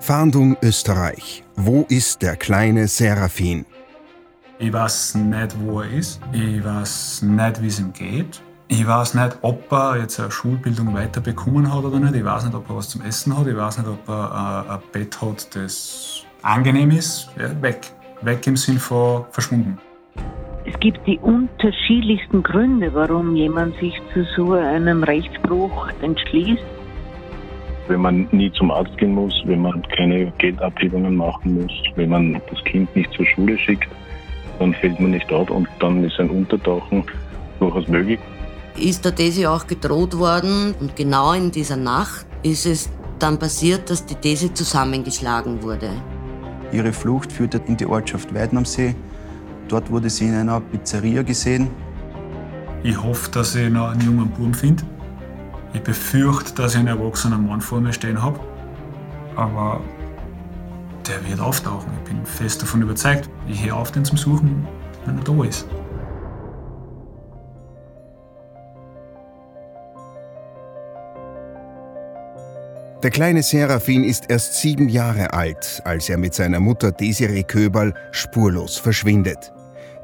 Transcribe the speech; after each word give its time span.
Fahndung 0.00 0.56
Österreich. 0.62 1.42
Wo 1.56 1.86
ist 1.88 2.22
der 2.22 2.36
kleine 2.36 2.86
Seraphin? 2.86 3.64
Ich 4.58 4.72
weiß 4.72 5.16
nicht, 5.16 5.56
wo 5.60 5.80
er 5.80 5.90
ist. 5.90 6.20
Ich 6.32 6.64
weiß 6.64 7.22
nicht, 7.22 7.62
wie 7.62 7.66
es 7.66 7.80
ihm 7.80 7.92
geht. 7.92 8.40
Ich 8.68 8.86
weiß 8.86 9.14
nicht, 9.14 9.38
ob 9.42 9.70
er 9.72 9.98
jetzt 10.00 10.20
eine 10.20 10.30
Schulbildung 10.30 10.94
weiter 10.94 11.20
bekommen 11.20 11.72
hat 11.72 11.84
oder 11.84 11.98
nicht. 11.98 12.14
Ich 12.14 12.24
weiß 12.24 12.44
nicht, 12.44 12.54
ob 12.54 12.68
er 12.68 12.76
was 12.76 12.90
zum 12.90 13.02
Essen 13.02 13.36
hat. 13.36 13.46
Ich 13.46 13.56
weiß 13.56 13.78
nicht, 13.78 13.88
ob 13.88 14.08
er 14.08 14.64
äh, 14.68 14.72
ein 14.74 14.80
Bett 14.92 15.20
hat, 15.20 15.54
das 15.54 16.24
angenehm 16.42 16.90
ist. 16.90 17.28
Ja, 17.38 17.50
weg. 17.62 17.80
Weg 18.22 18.46
im 18.46 18.56
Sinn 18.56 18.78
von 18.78 19.24
verschwunden. 19.30 19.78
Es 20.64 20.78
gibt 20.80 21.06
die 21.06 21.18
unterschiedlichsten 21.18 22.42
Gründe, 22.42 22.92
warum 22.92 23.36
jemand 23.36 23.76
sich 23.78 23.94
zu 24.12 24.24
so 24.36 24.52
einem 24.52 25.04
Rechtsbruch 25.04 25.88
entschließt 26.02 26.75
wenn 27.88 28.00
man 28.00 28.28
nie 28.32 28.50
zum 28.52 28.70
Arzt 28.70 28.96
gehen 28.98 29.14
muss, 29.14 29.34
wenn 29.44 29.62
man 29.62 29.82
keine 29.96 30.32
Geldabhebungen 30.38 31.16
machen 31.16 31.62
muss, 31.62 31.72
wenn 31.96 32.10
man 32.10 32.40
das 32.50 32.62
Kind 32.64 32.94
nicht 32.96 33.10
zur 33.12 33.26
Schule 33.26 33.58
schickt, 33.58 33.88
dann 34.58 34.74
fällt 34.74 34.98
man 35.00 35.10
nicht 35.10 35.30
dort 35.30 35.50
und 35.50 35.68
dann 35.80 36.02
ist 36.04 36.18
ein 36.18 36.30
Untertauchen 36.30 37.04
durchaus 37.58 37.88
möglich. 37.88 38.18
Ist 38.76 39.04
der 39.04 39.12
Desi 39.12 39.46
auch 39.46 39.66
gedroht 39.66 40.18
worden 40.18 40.74
und 40.80 40.96
genau 40.96 41.32
in 41.32 41.50
dieser 41.50 41.76
Nacht 41.76 42.26
ist 42.42 42.66
es 42.66 42.90
dann 43.18 43.38
passiert, 43.38 43.88
dass 43.88 44.04
die 44.04 44.14
Desi 44.14 44.52
zusammengeschlagen 44.52 45.62
wurde. 45.62 45.90
Ihre 46.72 46.92
Flucht 46.92 47.32
führte 47.32 47.60
in 47.66 47.76
die 47.76 47.86
Ortschaft 47.86 48.34
Weidnamsee. 48.34 48.94
Dort 49.68 49.90
wurde 49.90 50.10
sie 50.10 50.26
in 50.26 50.34
einer 50.34 50.60
Pizzeria 50.60 51.22
gesehen. 51.22 51.68
Ich 52.82 53.02
hoffe, 53.02 53.30
dass 53.30 53.54
ich 53.54 53.70
noch 53.70 53.88
einen 53.88 54.02
jungen 54.02 54.28
Buben 54.30 54.54
finde 54.54 54.84
ich 55.76 55.82
befürchte, 55.82 56.54
dass 56.54 56.72
ich 56.72 56.78
einen 56.78 56.88
erwachsenen 56.88 57.46
Mann 57.46 57.60
vor 57.60 57.80
mir 57.80 57.92
stehen 57.92 58.22
habe. 58.22 58.40
Aber 59.36 59.80
der 61.06 61.28
wird 61.28 61.40
auftauchen. 61.40 61.90
Ich 62.02 62.10
bin 62.10 62.24
fest 62.24 62.62
davon 62.62 62.82
überzeugt. 62.82 63.28
Ich 63.46 63.64
höre 63.64 63.76
auf, 63.76 63.92
den 63.92 64.04
zu 64.04 64.16
suchen, 64.16 64.66
wenn 65.04 65.18
er 65.18 65.24
da 65.24 65.44
ist. 65.44 65.66
Der 73.02 73.10
kleine 73.10 73.42
Seraphin 73.42 74.02
ist 74.02 74.30
erst 74.30 74.54
sieben 74.54 74.88
Jahre 74.88 75.32
alt, 75.32 75.82
als 75.84 76.08
er 76.08 76.16
mit 76.16 76.34
seiner 76.34 76.58
Mutter 76.58 76.90
Desiree 76.90 77.44
Köberl 77.44 77.94
spurlos 78.10 78.78
verschwindet. 78.78 79.52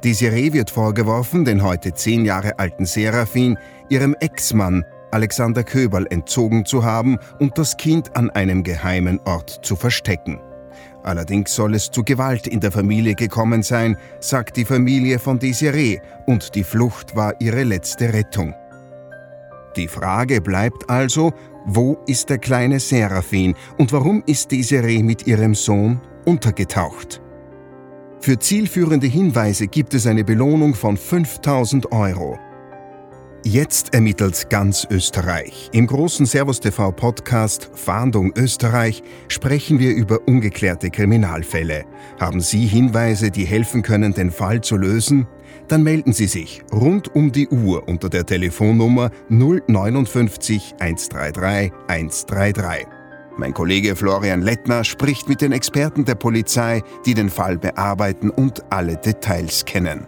Desiree 0.05 0.53
wird 0.53 0.71
vorgeworfen, 0.71 1.45
den 1.45 1.63
heute 1.63 1.95
zehn 1.95 2.25
Jahre 2.25 2.59
alten 2.59 2.85
Seraphin 2.85 3.57
ihrem 3.89 4.15
Ex-Mann 4.21 4.85
Alexander 5.13 5.63
Köberl 5.63 6.07
entzogen 6.11 6.65
zu 6.65 6.85
haben 6.85 7.19
und 7.39 7.59
das 7.59 7.77
Kind 7.77 8.17
an 8.17 8.31
einem 8.31 8.63
geheimen 8.63 9.21
Ort 9.25 9.61
zu 9.63 9.77
verstecken. 9.77 10.41
Allerdings 11.05 11.55
soll 11.55 11.75
es 11.75 11.91
zu 11.91 12.05
Gewalt 12.05 12.47
in 12.47 12.61
der 12.61 12.73
Familie 12.73 13.15
gekommen 13.15 13.63
sein, 13.63 13.97
sagt 14.21 14.57
die 14.57 14.65
Familie 14.65 15.19
von 15.19 15.39
Desiree, 15.39 16.01
und 16.27 16.55
die 16.55 16.65
Flucht 16.65 17.17
war 17.17 17.35
ihre 17.41 17.65
letzte 17.65 18.13
Rettung. 18.13 18.55
Die 19.77 19.89
Frage 19.89 20.41
bleibt 20.41 20.89
also, 20.89 21.33
wo 21.65 21.99
ist 22.07 22.31
der 22.31 22.39
kleine 22.39 22.81
Seraphin 22.81 23.55
und 23.79 23.93
warum 23.93 24.23
ist 24.27 24.51
Desiree 24.51 25.03
mit 25.03 25.27
ihrem 25.27 25.55
Sohn 25.55 26.01
untergetaucht? 26.25 27.21
Für 28.21 28.39
zielführende 28.39 29.09
Hinweise 29.09 29.67
gibt 29.67 29.95
es 29.95 30.07
eine 30.07 30.25
Belohnung 30.25 30.75
von 30.75 30.97
5000 30.97 31.91
Euro. 31.91 32.39
Jetzt 33.45 33.93
ermittelt 33.93 34.51
ganz 34.51 34.87
Österreich. 34.89 35.69
Im 35.73 35.89
großen 35.89 36.27
Servus 36.27 36.61
TV 36.61 36.93
Podcast 36.93 37.71
Fahndung 37.75 38.33
Österreich 38.37 39.03
sprechen 39.27 39.81
wir 39.81 39.97
über 39.97 40.21
ungeklärte 40.29 40.91
Kriminalfälle. 40.91 41.85
Haben 42.21 42.41
Sie 42.41 42.67
Hinweise, 42.67 43.33
die 43.33 43.45
helfen 43.45 43.83
können, 43.83 44.15
den 44.15 44.31
Fall 44.31 44.61
zu 44.61 44.77
lösen? 44.77 45.27
Dann 45.67 45.83
melden 45.83 46.13
Sie 46.13 46.29
sich 46.29 46.63
rund 46.73 47.17
um 47.17 47.33
die 47.33 47.49
Uhr 47.49 47.89
unter 47.89 48.09
der 48.09 48.25
Telefonnummer 48.25 49.11
059 49.29 50.77
133 50.79 51.73
133. 51.89 52.87
Mein 53.37 53.55
Kollege 53.55 53.97
Florian 53.97 54.43
Lettner 54.43 54.85
spricht 54.85 55.29
mit 55.29 55.41
den 55.41 55.51
Experten 55.51 56.05
der 56.05 56.15
Polizei, 56.15 56.81
die 57.07 57.15
den 57.15 57.29
Fall 57.29 57.59
bearbeiten 57.59 58.31
und 58.31 58.63
alle 58.71 58.99
Details 58.99 59.65
kennen. 59.65 60.07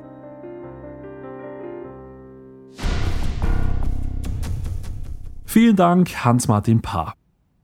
Vielen 5.54 5.76
Dank, 5.76 6.24
Hans-Martin 6.24 6.82
Paar. 6.82 7.14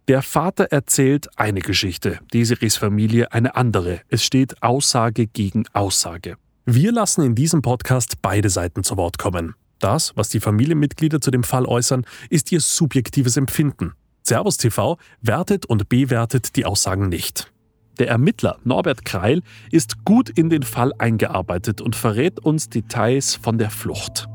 Der 0.06 0.22
Vater 0.22 0.66
erzählt 0.70 1.28
eine 1.36 1.58
Geschichte, 1.58 2.20
Desiris 2.32 2.76
Familie 2.76 3.32
eine 3.32 3.56
andere. 3.56 4.02
Es 4.08 4.24
steht 4.24 4.62
Aussage 4.62 5.26
gegen 5.26 5.64
Aussage. 5.72 6.36
Wir 6.64 6.92
lassen 6.92 7.24
in 7.24 7.34
diesem 7.34 7.62
Podcast 7.62 8.22
beide 8.22 8.48
Seiten 8.48 8.84
zu 8.84 8.96
Wort 8.96 9.18
kommen. 9.18 9.56
Das, 9.80 10.12
was 10.14 10.28
die 10.28 10.38
Familienmitglieder 10.38 11.20
zu 11.20 11.32
dem 11.32 11.42
Fall 11.42 11.66
äußern, 11.66 12.04
ist 12.28 12.52
ihr 12.52 12.60
subjektives 12.60 13.36
Empfinden. 13.36 13.94
Servus 14.22 14.56
TV 14.56 14.96
wertet 15.20 15.66
und 15.66 15.88
bewertet 15.88 16.54
die 16.54 16.66
Aussagen 16.66 17.08
nicht. 17.08 17.52
Der 17.98 18.06
Ermittler 18.06 18.60
Norbert 18.62 19.04
Kreil 19.04 19.42
ist 19.72 20.04
gut 20.04 20.30
in 20.30 20.48
den 20.48 20.62
Fall 20.62 20.92
eingearbeitet 20.98 21.80
und 21.80 21.96
verrät 21.96 22.38
uns 22.38 22.68
Details 22.68 23.34
von 23.34 23.58
der 23.58 23.70
Flucht. 23.70 24.29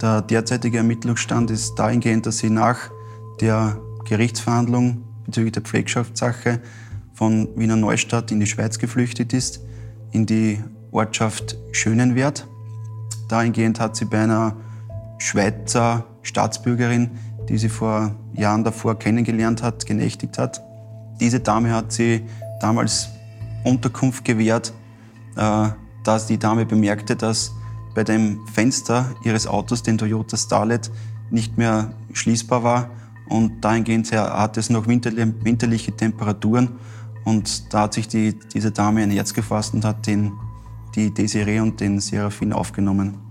Der 0.00 0.22
derzeitige 0.22 0.78
Ermittlungsstand 0.78 1.50
ist 1.50 1.74
dahingehend, 1.74 2.24
dass 2.26 2.38
sie 2.38 2.50
nach 2.50 2.90
der 3.40 3.80
Gerichtsverhandlung 4.04 5.02
bezüglich 5.26 5.52
der 5.52 5.62
Pflegschaftssache 5.62 6.60
von 7.14 7.48
Wiener 7.56 7.74
Neustadt 7.74 8.30
in 8.30 8.38
die 8.38 8.46
Schweiz 8.46 8.78
geflüchtet 8.78 9.32
ist, 9.32 9.60
in 10.12 10.24
die 10.24 10.62
Ortschaft 10.92 11.58
Schönenwert. 11.72 12.46
Dahingehend 13.28 13.80
hat 13.80 13.96
sie 13.96 14.04
bei 14.04 14.22
einer 14.22 14.56
Schweizer 15.18 16.04
Staatsbürgerin, 16.22 17.10
die 17.48 17.58
sie 17.58 17.68
vor 17.68 18.14
Jahren 18.34 18.62
davor 18.62 18.98
kennengelernt 18.98 19.62
hat, 19.64 19.84
genächtigt 19.84 20.38
hat. 20.38 20.62
Diese 21.20 21.40
Dame 21.40 21.72
hat 21.72 21.92
sie 21.92 22.24
damals 22.60 23.08
Unterkunft 23.64 24.24
gewährt, 24.24 24.72
äh, 25.36 25.68
dass 26.04 26.26
die 26.26 26.38
Dame 26.38 26.66
bemerkte, 26.66 27.16
dass 27.16 27.52
bei 27.94 28.04
dem 28.04 28.46
Fenster 28.46 29.14
ihres 29.24 29.46
Autos, 29.46 29.82
den 29.82 29.98
Toyota 29.98 30.36
Starlet, 30.36 30.90
nicht 31.30 31.58
mehr 31.58 31.92
schließbar 32.12 32.62
war. 32.62 32.90
Und 33.28 33.62
dahingehend 33.62 34.10
hat 34.12 34.56
es 34.56 34.70
noch 34.70 34.86
winterliche 34.86 35.92
Temperaturen. 35.92 36.70
Und 37.24 37.74
da 37.74 37.82
hat 37.82 37.94
sich 37.94 38.08
die, 38.08 38.38
diese 38.54 38.70
Dame 38.70 39.02
ein 39.02 39.10
Herz 39.10 39.34
gefasst 39.34 39.74
und 39.74 39.84
hat 39.84 40.06
den, 40.06 40.32
die 40.94 41.12
Desiree 41.12 41.60
und 41.60 41.80
den 41.80 42.00
Seraphin 42.00 42.52
aufgenommen. 42.52 43.27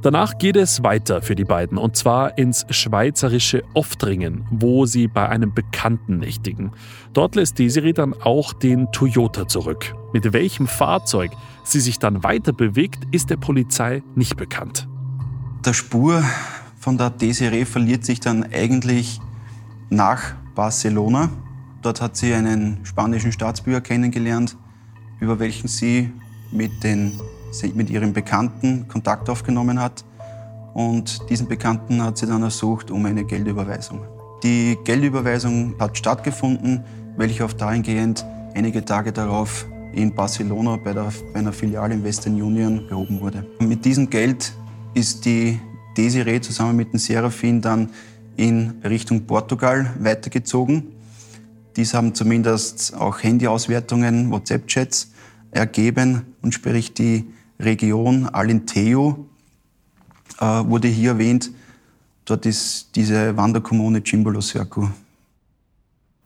Danach 0.00 0.38
geht 0.38 0.56
es 0.56 0.84
weiter 0.84 1.22
für 1.22 1.34
die 1.34 1.44
beiden 1.44 1.76
und 1.76 1.96
zwar 1.96 2.38
ins 2.38 2.64
schweizerische 2.70 3.64
Oftringen, 3.74 4.46
wo 4.50 4.86
sie 4.86 5.08
bei 5.08 5.28
einem 5.28 5.52
Bekannten 5.52 6.18
nächtigen. 6.18 6.70
Dort 7.14 7.34
lässt 7.34 7.58
Desiree 7.58 7.92
dann 7.92 8.14
auch 8.14 8.52
den 8.52 8.92
Toyota 8.92 9.48
zurück. 9.48 9.96
Mit 10.12 10.32
welchem 10.32 10.68
Fahrzeug 10.68 11.32
sie 11.64 11.80
sich 11.80 11.98
dann 11.98 12.22
weiter 12.22 12.52
bewegt, 12.52 13.08
ist 13.10 13.30
der 13.30 13.38
Polizei 13.38 14.04
nicht 14.14 14.36
bekannt. 14.36 14.86
Der 15.64 15.72
Spur 15.72 16.22
von 16.78 16.96
der 16.96 17.10
Desiree 17.10 17.64
verliert 17.64 18.04
sich 18.04 18.20
dann 18.20 18.44
eigentlich 18.52 19.20
nach 19.90 20.34
Barcelona. 20.54 21.28
Dort 21.82 22.00
hat 22.00 22.16
sie 22.16 22.32
einen 22.34 22.84
spanischen 22.84 23.32
Staatsbürger 23.32 23.80
kennengelernt, 23.80 24.56
über 25.18 25.40
welchen 25.40 25.66
sie 25.66 26.12
mit 26.52 26.84
den 26.84 27.18
mit 27.74 27.90
ihrem 27.90 28.12
Bekannten 28.12 28.86
Kontakt 28.88 29.28
aufgenommen 29.30 29.80
hat. 29.80 30.04
Und 30.74 31.28
diesen 31.30 31.48
Bekannten 31.48 32.02
hat 32.02 32.18
sie 32.18 32.26
dann 32.26 32.42
ersucht 32.42 32.90
um 32.90 33.04
eine 33.06 33.24
Geldüberweisung. 33.24 34.00
Die 34.42 34.78
Geldüberweisung 34.84 35.74
hat 35.78 35.98
stattgefunden, 35.98 36.84
welche 37.16 37.44
auf 37.44 37.54
dahingehend 37.54 38.24
einige 38.54 38.84
Tage 38.84 39.12
darauf 39.12 39.66
in 39.92 40.14
Barcelona 40.14 40.76
bei, 40.76 40.92
der, 40.92 41.12
bei 41.32 41.40
einer 41.40 41.52
Filiale 41.52 41.94
in 41.94 42.04
Western 42.04 42.40
Union 42.40 42.86
behoben 42.88 43.20
wurde. 43.20 43.44
Mit 43.58 43.84
diesem 43.84 44.08
Geld 44.08 44.52
ist 44.94 45.24
die 45.24 45.58
Desiree 45.96 46.40
zusammen 46.40 46.76
mit 46.76 46.92
dem 46.92 46.98
Seraphin 46.98 47.60
dann 47.60 47.90
in 48.36 48.74
Richtung 48.84 49.26
Portugal 49.26 49.94
weitergezogen. 49.98 50.92
Dies 51.76 51.94
haben 51.94 52.14
zumindest 52.14 52.94
auch 52.96 53.22
Handyauswertungen, 53.22 54.30
WhatsApp-Chats 54.30 55.12
ergeben 55.50 56.34
und 56.42 56.54
sprich 56.54 56.94
die 56.94 57.26
Region 57.58 58.26
Alenteo 58.26 59.26
äh, 60.38 60.44
wurde 60.44 60.88
hier 60.88 61.10
erwähnt. 61.12 61.50
Dort 62.24 62.46
ist 62.46 62.94
diese 62.94 63.36
Wanderkommune 63.36 64.02
Cimbolo 64.04 64.40
Serco. 64.40 64.90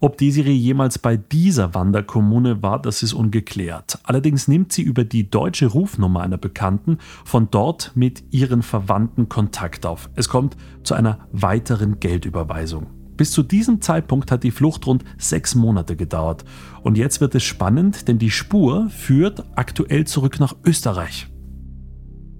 Ob 0.00 0.18
Desiree 0.18 0.50
jemals 0.50 0.98
bei 0.98 1.16
dieser 1.16 1.74
Wanderkommune 1.74 2.60
war, 2.60 2.82
das 2.82 3.04
ist 3.04 3.12
ungeklärt. 3.12 4.00
Allerdings 4.02 4.48
nimmt 4.48 4.72
sie 4.72 4.82
über 4.82 5.04
die 5.04 5.30
deutsche 5.30 5.66
Rufnummer 5.66 6.22
einer 6.22 6.38
Bekannten 6.38 6.98
von 7.24 7.48
dort 7.52 7.92
mit 7.94 8.24
ihren 8.32 8.62
Verwandten 8.62 9.28
Kontakt 9.28 9.86
auf. 9.86 10.10
Es 10.16 10.28
kommt 10.28 10.56
zu 10.82 10.94
einer 10.94 11.28
weiteren 11.30 12.00
Geldüberweisung. 12.00 13.01
Bis 13.22 13.30
zu 13.30 13.44
diesem 13.44 13.80
Zeitpunkt 13.80 14.32
hat 14.32 14.42
die 14.42 14.50
Flucht 14.50 14.84
rund 14.84 15.04
sechs 15.16 15.54
Monate 15.54 15.94
gedauert. 15.94 16.44
Und 16.82 16.98
jetzt 16.98 17.20
wird 17.20 17.36
es 17.36 17.44
spannend, 17.44 18.08
denn 18.08 18.18
die 18.18 18.32
Spur 18.32 18.90
führt 18.90 19.44
aktuell 19.54 20.08
zurück 20.08 20.40
nach 20.40 20.56
Österreich. 20.64 21.28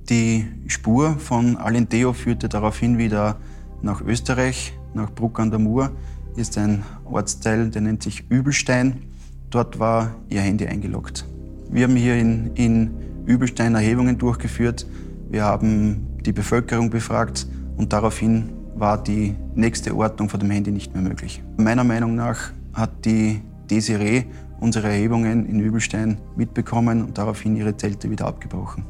Die 0.09 0.45
Spur 0.67 1.19
von 1.19 1.57
Alenteo 1.57 2.13
führte 2.13 2.49
daraufhin 2.49 2.99
wieder 2.99 3.39
nach 3.81 4.01
Österreich, 4.01 4.77
nach 4.93 5.13
Bruck 5.13 5.39
an 5.39 5.51
der 5.51 5.61
Mur. 5.61 5.93
Ist 6.35 6.59
ein 6.59 6.83
Ortsteil, 7.05 7.71
der 7.71 7.83
nennt 7.83 8.03
sich 8.03 8.29
Übelstein. 8.29 9.05
Dort 9.51 9.79
war 9.79 10.17
ihr 10.31 10.41
Handy 10.41 10.67
eingeloggt. 10.67 11.25
Wir 11.71 11.85
haben 11.85 11.95
hier 11.95 12.17
in, 12.17 12.57
in 12.57 12.91
Übelstein 13.25 13.77
Erhebungen 13.77 14.19
durchgeführt. 14.19 14.85
Wir 15.31 15.45
haben 15.45 16.09
die 16.27 16.33
Bevölkerung 16.33 16.91
befragt 16.91 17.47
und 17.77 17.93
daraufhin 17.93 18.62
war 18.75 19.03
die 19.03 19.35
nächste 19.55 19.95
Ortung 19.97 20.29
von 20.29 20.41
dem 20.41 20.51
Handy 20.51 20.71
nicht 20.71 20.93
mehr 20.95 21.03
möglich. 21.03 21.43
Meiner 21.57 21.85
Meinung 21.85 22.15
nach 22.15 22.53
hat 22.73 23.05
die 23.05 23.41
Desiree 23.71 24.25
unsere 24.61 24.89
Erhebungen 24.89 25.47
in 25.47 25.61
Übelstein 25.61 26.19
mitbekommen 26.37 27.03
und 27.03 27.19
daraufhin 27.19 27.57
ihre 27.57 27.77
Zelte 27.77 28.11
wieder 28.11 28.27
abgebrochen. 28.27 28.85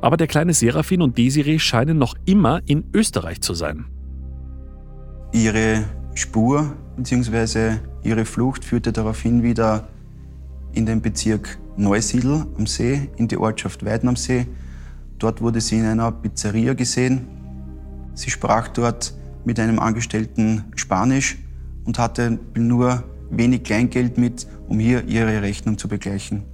Aber 0.00 0.16
der 0.16 0.26
kleine 0.26 0.54
Serafin 0.54 1.02
und 1.02 1.16
Desiree 1.16 1.58
scheinen 1.58 1.98
noch 1.98 2.14
immer 2.24 2.60
in 2.66 2.84
Österreich 2.94 3.40
zu 3.40 3.54
sein. 3.54 3.86
Ihre 5.32 5.84
Spur 6.14 6.72
bzw. 6.96 7.76
ihre 8.02 8.24
Flucht 8.24 8.64
führte 8.64 8.92
daraufhin 8.92 9.42
wieder 9.42 9.88
in 10.72 10.86
den 10.86 11.00
Bezirk 11.00 11.58
Neusiedl 11.76 12.46
am 12.58 12.66
See, 12.66 13.08
in 13.16 13.28
die 13.28 13.36
Ortschaft 13.36 13.84
Weiden 13.84 14.08
am 14.08 14.16
See. 14.16 14.46
Dort 15.18 15.40
wurde 15.40 15.60
sie 15.60 15.78
in 15.78 15.84
einer 15.84 16.10
Pizzeria 16.10 16.74
gesehen. 16.74 17.26
Sie 18.14 18.30
sprach 18.30 18.68
dort 18.68 19.14
mit 19.44 19.58
einem 19.58 19.78
Angestellten 19.78 20.64
Spanisch 20.76 21.38
und 21.84 21.98
hatte 21.98 22.38
nur 22.54 23.04
wenig 23.30 23.62
Kleingeld 23.62 24.18
mit, 24.18 24.46
um 24.68 24.78
hier 24.78 25.04
ihre 25.04 25.42
Rechnung 25.42 25.78
zu 25.78 25.88
begleichen. 25.88 26.44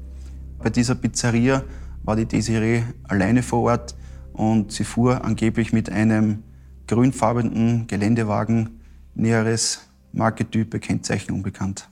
Bei 0.58 0.70
dieser 0.70 0.94
Pizzeria 0.94 1.62
war 2.04 2.16
die 2.16 2.26
Desiree 2.26 2.82
alleine 3.04 3.42
vor 3.42 3.62
Ort 3.62 3.96
und 4.32 4.72
sie 4.72 4.84
fuhr 4.84 5.24
angeblich 5.24 5.72
mit 5.72 5.90
einem 5.90 6.42
grünfarbenen 6.86 7.86
Geländewagen, 7.86 8.80
näheres 9.14 9.88
Marketype, 10.12 10.78
Kennzeichen 10.78 11.32
unbekannt. 11.32 11.88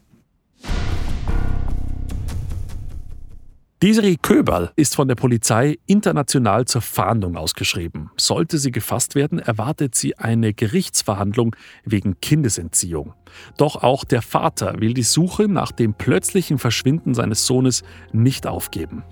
Desiree 3.85 4.17
Köberl 4.17 4.71
ist 4.77 4.95
von 4.95 5.09
der 5.09 5.15
Polizei 5.15 5.79
international 5.85 6.65
zur 6.65 6.81
Fahndung 6.81 7.37
ausgeschrieben. 7.37 8.11
Sollte 8.17 8.57
sie 8.57 8.73
gefasst 8.73 9.15
werden, 9.15 9.39
erwartet 9.39 9.95
sie 9.95 10.17
eine 10.17 10.55
Gerichtsverhandlung 10.55 11.55
wegen 11.85 12.19
Kindesentziehung. 12.19 13.13
Doch 13.59 13.83
auch 13.83 14.05
der 14.05 14.23
Vater 14.23 14.81
will 14.81 14.95
die 14.95 15.03
Suche 15.03 15.49
nach 15.49 15.71
dem 15.71 15.93
plötzlichen 15.93 16.57
Verschwinden 16.57 17.13
seines 17.13 17.45
Sohnes 17.45 17.83
nicht 18.11 18.47
aufgeben. 18.47 19.05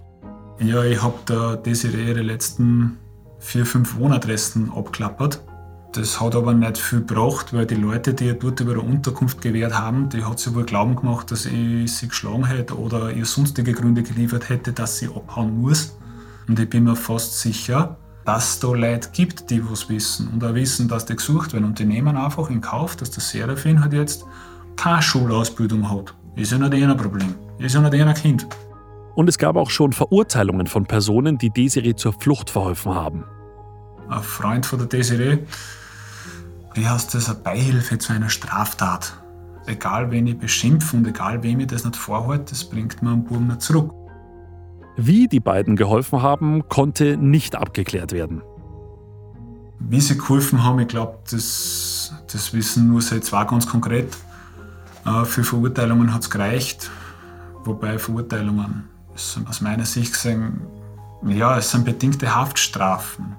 Ja, 0.58 0.82
ich 0.84 1.02
habe 1.02 1.18
da 1.26 1.56
Desiree 1.56 2.08
ihre 2.08 2.22
letzten 2.22 2.96
vier, 3.40 3.66
fünf 3.66 3.96
Wohnadressen 3.96 4.72
abklappert 4.72 5.42
das 5.92 6.20
hat 6.20 6.34
aber 6.34 6.54
nicht 6.54 6.78
viel 6.78 7.00
gebracht, 7.00 7.52
weil 7.52 7.66
die 7.66 7.74
Leute, 7.74 8.14
die 8.14 8.26
ihr 8.26 8.34
dort 8.34 8.60
über 8.60 8.72
eine 8.72 8.80
Unterkunft 8.80 9.42
gewährt 9.42 9.78
haben, 9.78 10.08
die 10.08 10.24
hat 10.24 10.38
sie 10.38 10.54
wohl 10.54 10.64
glauben 10.64 10.96
gemacht, 10.96 11.30
dass 11.30 11.44
ich 11.44 11.94
sie 11.94 12.08
geschlagen 12.08 12.46
hätte 12.46 12.78
oder 12.78 13.12
ihr 13.12 13.26
sonstige 13.26 13.72
Gründe 13.72 14.02
geliefert 14.02 14.48
hätte, 14.48 14.72
dass 14.72 14.98
sie 14.98 15.08
abhauen 15.08 15.60
muss. 15.60 15.98
Und 16.48 16.58
ich 16.58 16.68
bin 16.68 16.84
mir 16.84 16.96
fast 16.96 17.40
sicher, 17.40 17.96
dass 18.24 18.54
es 18.54 18.60
da 18.60 18.68
Leute 18.68 19.10
gibt, 19.12 19.50
die 19.50 19.68
was 19.68 19.88
wissen 19.88 20.28
und 20.28 20.42
auch 20.42 20.54
wissen, 20.54 20.88
dass 20.88 21.04
die 21.04 21.16
gesucht 21.16 21.52
werden. 21.52 21.64
Und 21.64 21.78
die 21.78 21.84
nehmen 21.84 22.16
einfach 22.16 22.48
in 22.48 22.60
Kauf, 22.60 22.96
dass 22.96 23.10
der 23.10 23.22
Serafin 23.22 23.80
halt 23.80 23.92
jetzt 23.92 24.24
keine 24.76 25.02
Schulausbildung 25.02 25.90
hat. 25.90 26.14
Ist 26.36 26.52
ja 26.52 26.58
nicht 26.58 26.74
ihr 26.74 26.94
Problem. 26.94 27.34
Ist 27.58 27.74
ja 27.74 27.80
nicht 27.80 27.94
ihr 27.94 28.12
Kind. 28.14 28.46
Und 29.14 29.28
es 29.28 29.36
gab 29.36 29.56
auch 29.56 29.68
schon 29.68 29.92
Verurteilungen 29.92 30.66
von 30.66 30.86
Personen, 30.86 31.36
die 31.36 31.50
Desiree 31.50 31.94
zur 31.94 32.14
Flucht 32.14 32.48
verholfen 32.48 32.94
haben. 32.94 33.24
Ein 34.08 34.22
Freund 34.22 34.64
von 34.64 34.78
der 34.78 34.88
Desiree 34.88 35.38
wie 36.74 36.88
heißt 36.88 37.14
das, 37.14 37.28
eine 37.28 37.38
Beihilfe 37.38 37.98
zu 37.98 38.12
einer 38.12 38.28
Straftat. 38.28 39.14
Egal 39.66 40.10
wen 40.10 40.26
ich 40.26 40.38
beschimpfe 40.38 40.96
und 40.96 41.06
egal 41.06 41.42
wem 41.42 41.60
ich 41.60 41.68
das 41.68 41.84
nicht 41.84 41.96
vorhalte, 41.96 42.46
das 42.50 42.64
bringt 42.64 43.02
mir 43.02 43.10
einen 43.10 43.24
Buben 43.24 43.46
nicht 43.46 43.62
zurück. 43.62 43.92
Wie 44.96 45.28
die 45.28 45.40
beiden 45.40 45.76
geholfen 45.76 46.22
haben, 46.22 46.68
konnte 46.68 47.16
nicht 47.16 47.56
abgeklärt 47.56 48.12
werden. 48.12 48.42
Wie 49.78 50.00
sie 50.00 50.18
geholfen 50.18 50.62
haben, 50.64 50.80
ich 50.80 50.88
glaube, 50.88 51.18
das, 51.30 52.12
das 52.30 52.52
wissen 52.52 52.88
nur 52.88 53.00
sie 53.00 53.20
zwei 53.20 53.44
ganz 53.44 53.66
konkret. 53.66 54.16
Äh, 55.06 55.24
für 55.24 55.44
Verurteilungen 55.44 56.12
hat 56.12 56.22
es 56.22 56.30
gereicht, 56.30 56.90
wobei 57.64 57.98
Verurteilungen 57.98 58.88
aus 59.14 59.60
meiner 59.60 59.84
Sicht 59.84 60.12
gesehen, 60.12 60.62
ja, 61.26 61.58
es 61.58 61.70
sind 61.70 61.84
bedingte 61.84 62.34
Haftstrafen. 62.34 63.36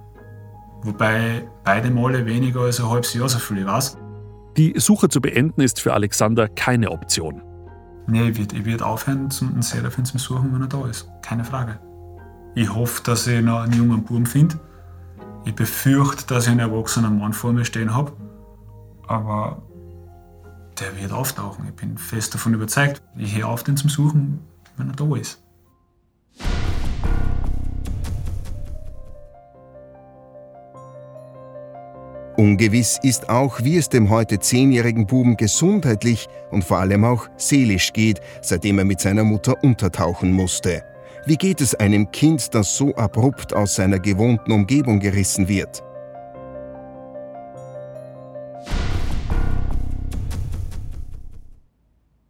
Wobei 0.84 1.48
beide 1.64 1.90
Male 1.90 2.26
weniger 2.26 2.62
als 2.62 2.80
ein 2.80 2.90
halbes 2.90 3.14
Jahr 3.14 3.30
so 3.30 3.40
viel 3.40 3.66
weiß. 3.66 3.98
Die 4.58 4.74
Suche 4.78 5.10
zu 5.10 5.22
beenden 5.22 5.62
ist 5.62 5.80
für 5.80 5.94
Alexander 5.94 6.48
keine 6.48 6.92
Option. 6.92 7.42
Nee, 8.08 8.30
ich 8.30 8.38
würde 8.38 8.66
werd 8.66 8.84
aufhören, 8.84 9.30
einen 9.42 9.62
Serafin 9.62 10.06
zu 10.06 10.18
suchen, 10.18 10.54
wenn 10.54 10.62
er 10.62 10.68
da 10.68 10.86
ist. 10.88 11.10
Keine 11.22 11.44
Frage. 11.44 11.80
Ich 12.56 12.74
hoffe, 12.74 13.02
dass 13.04 13.26
ich 13.28 13.42
noch 13.42 13.62
einen 13.62 13.74
jungen 13.74 14.04
Buben 14.04 14.26
finde. 14.26 14.60
Ich 15.46 15.56
befürchte, 15.56 16.26
dass 16.28 16.46
ich 16.46 16.52
einen 16.52 16.60
erwachsenen 16.60 17.18
Mann 17.18 17.34
vor 17.34 17.54
mir 17.54 17.66
stehen 17.66 17.96
habe. 17.96 18.12
Aber 19.08 19.64
der 20.80 21.02
wird 21.02 21.12
auftauchen. 21.12 21.66
Ich 21.68 21.76
bin 21.76 21.98
fest 21.98 22.34
davon 22.34 22.54
überzeugt. 22.54 23.02
Ich 23.18 23.36
höre 23.36 23.48
auf, 23.48 23.64
den 23.64 23.78
zu 23.78 23.88
suchen, 23.88 24.40
wenn 24.78 24.90
er 24.90 24.96
da 24.96 25.16
ist. 25.16 25.43
Ungewiss 32.54 33.00
ist 33.02 33.30
auch, 33.30 33.64
wie 33.64 33.78
es 33.78 33.90
dem 33.90 34.12
heute 34.12 34.38
zehnjährigen 34.38 35.08
Buben 35.08 35.38
gesundheitlich 35.38 36.30
und 36.52 36.64
vor 36.64 36.78
allem 36.78 37.04
auch 37.04 37.28
seelisch 37.36 37.94
geht, 37.94 38.22
seitdem 38.44 38.78
er 38.78 38.86
mit 38.86 39.00
seiner 39.00 39.24
Mutter 39.24 39.64
untertauchen 39.64 40.32
musste. 40.32 40.84
Wie 41.26 41.36
geht 41.36 41.62
es 41.62 41.74
einem 41.74 42.12
Kind, 42.12 42.54
das 42.54 42.78
so 42.78 42.94
abrupt 42.94 43.56
aus 43.56 43.74
seiner 43.74 43.98
gewohnten 43.98 44.52
Umgebung 44.52 45.00
gerissen 45.00 45.48
wird? 45.48 45.82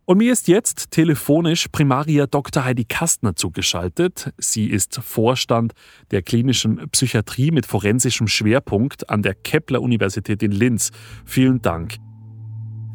Und 0.06 0.18
mir 0.18 0.34
ist 0.34 0.50
jetzt 0.50 0.92
telefonisch 0.92 1.68
Primaria 1.72 2.28
Dr. 2.28 2.66
Heidi 2.66 2.84
Kastner 2.84 3.38
zugeschaltet. 3.38 4.34
Sie 4.38 4.66
ist 4.66 5.00
Vorstand 5.02 5.74
der 6.12 6.22
klinischen 6.22 6.90
Psychiatrie 6.90 7.52
mit 7.52 7.66
forensischem 7.66 8.28
Schwerpunkt 8.28 9.10
an 9.10 9.22
der 9.22 9.34
Kepler 9.34 9.82
Universität 9.82 10.44
in 10.44 10.52
Linz. 10.52 10.92
Vielen 11.24 11.62
Dank. 11.62 12.00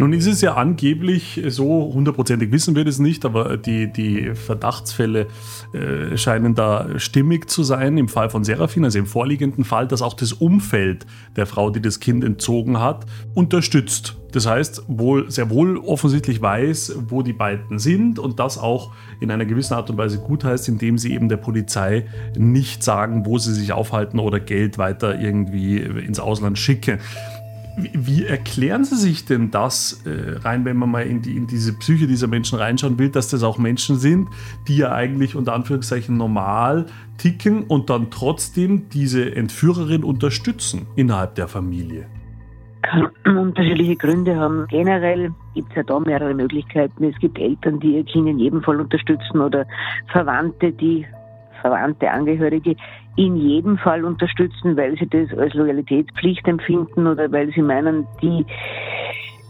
Nun 0.01 0.13
ist 0.13 0.27
es 0.27 0.41
ja 0.43 0.55
angeblich 0.55 1.43
so, 1.49 1.93
hundertprozentig 1.93 2.53
wissen 2.53 2.77
wir 2.77 2.85
das 2.85 3.01
nicht, 3.01 3.25
aber 3.25 3.57
die, 3.57 3.93
die 3.93 4.33
Verdachtsfälle 4.35 5.27
äh, 5.73 6.17
scheinen 6.17 6.55
da 6.55 7.01
stimmig 7.01 7.51
zu 7.51 7.65
sein. 7.65 7.99
Im 7.99 8.09
Fall 8.09 8.31
von 8.31 8.45
Serafin, 8.45 8.85
also 8.85 9.01
im 9.01 9.07
vorliegenden 9.07 9.65
Fall, 9.65 9.89
dass 9.89 10.01
auch 10.01 10.15
das 10.15 10.33
Umfeld 10.33 11.05
der 11.35 11.47
Frau, 11.47 11.71
die 11.71 11.83
das 11.83 11.99
Kind 11.99 12.23
entzogen 12.23 12.79
hat, 12.79 13.07
unterstützt. 13.35 14.17
Das 14.31 14.47
heißt, 14.47 14.85
wohl 14.89 15.31
sehr 15.31 15.51
wohl 15.51 15.79
offensichtlich 15.79 16.41
weiß, 16.41 16.97
wo 17.09 17.23
die 17.23 17.33
beiden 17.33 17.79
sind 17.79 18.19
und 18.19 18.39
das 18.39 18.59
auch 18.59 18.93
in 19.21 19.31
einer 19.31 19.47
gewissen 19.47 19.75
Art 19.75 19.91
und 19.91 19.97
Weise 19.97 20.19
gut 20.19 20.45
heißt, 20.45 20.69
indem 20.69 20.99
sie 20.99 21.15
eben 21.15 21.29
der 21.29 21.39
Polizei 21.39 22.07
nicht 22.37 22.85
sagen, 22.85 23.25
wo 23.25 23.39
sie 23.39 23.55
sich 23.55 23.73
aufhalten 23.73 24.19
oder 24.19 24.39
Geld 24.39 24.77
weiter 24.77 25.19
irgendwie 25.19 25.79
ins 25.79 26.21
Ausland 26.21 26.59
schicken. 26.59 26.99
Wie 27.79 28.25
erklären 28.25 28.85
Sie 28.85 28.97
sich 28.97 29.25
denn 29.25 29.51
das 29.51 30.05
äh, 30.05 30.39
rein, 30.39 30.65
wenn 30.65 30.77
man 30.77 30.91
mal 30.91 31.03
in, 31.03 31.23
die, 31.23 31.37
in 31.37 31.47
diese 31.47 31.73
Psyche 31.79 32.07
dieser 32.07 32.27
Menschen 32.27 32.59
reinschauen 32.59 32.99
will, 32.99 33.09
dass 33.09 33.29
das 33.29 33.43
auch 33.43 33.59
Menschen 33.59 33.97
sind, 33.97 34.29
die 34.67 34.79
ja 34.79 34.93
eigentlich 34.93 35.37
unter 35.37 35.55
Anführungszeichen 35.55 36.17
normal 36.17 36.87
ticken 37.19 37.65
und 37.65 37.91
dann 37.91 38.11
trotzdem 38.11 38.89
diese 38.89 39.35
Entführerin 39.35 40.03
unterstützen 40.03 40.87
innerhalb 40.97 41.37
der 41.37 41.47
Familie? 41.47 42.07
Kann 42.83 43.09
unterschiedliche 43.25 43.97
Gründe 43.97 44.37
haben. 44.37 44.67
Generell 44.69 45.31
gibt 45.55 45.71
es 45.71 45.77
ja 45.77 45.83
da 45.83 46.01
mehrere 46.01 46.35
Möglichkeiten. 46.35 47.05
Es 47.05 47.19
gibt 47.19 47.39
Eltern, 47.39 47.81
die 47.81 47.97
ihr 47.97 48.05
Kind 48.05 48.29
in 48.29 48.39
jedem 48.39 48.63
Fall 48.63 48.81
unterstützen 48.81 49.41
oder 49.41 49.67
Verwandte, 50.11 50.73
die 50.73 51.07
Verwandte, 51.61 52.11
Angehörige 52.11 52.77
in 53.19 53.37
jedem 53.37 53.77
Fall 53.79 54.05
unterstützen, 54.05 54.77
weil 54.77 54.97
sie 54.97 55.09
das 55.09 55.37
als 55.37 55.53
Loyalitätspflicht 55.55 56.47
empfinden 56.47 57.09
oder 57.09 57.31
weil 57.33 57.53
sie 57.53 57.63
meinen, 57.63 58.07
die 58.23 58.47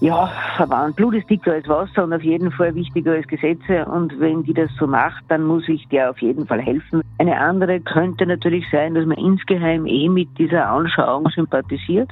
ja, 0.01 0.31
verwandt. 0.57 0.97
Blut 0.97 1.15
ist 1.15 1.29
dicker 1.29 1.53
als 1.53 1.69
Wasser 1.69 2.05
und 2.05 2.15
auf 2.15 2.23
jeden 2.23 2.51
Fall 2.51 2.75
wichtiger 2.75 3.13
als 3.13 3.27
Gesetze. 3.27 3.85
Und 3.85 4.19
wenn 4.21 4.43
die 4.45 4.55
das 4.55 4.71
so 4.79 4.87
macht, 4.87 5.23
dann 5.29 5.43
muss 5.43 5.69
ich 5.69 5.87
der 5.89 6.09
auf 6.09 6.23
jeden 6.23 6.47
Fall 6.47 6.63
helfen. 6.63 7.03
Eine 7.19 7.39
andere 7.39 7.81
könnte 7.81 8.25
natürlich 8.25 8.65
sein, 8.71 8.95
dass 8.95 9.05
man 9.05 9.19
insgeheim 9.19 9.85
eh 9.87 10.09
mit 10.09 10.29
dieser 10.39 10.71
Anschauung 10.71 11.29
sympathisiert. 11.29 12.11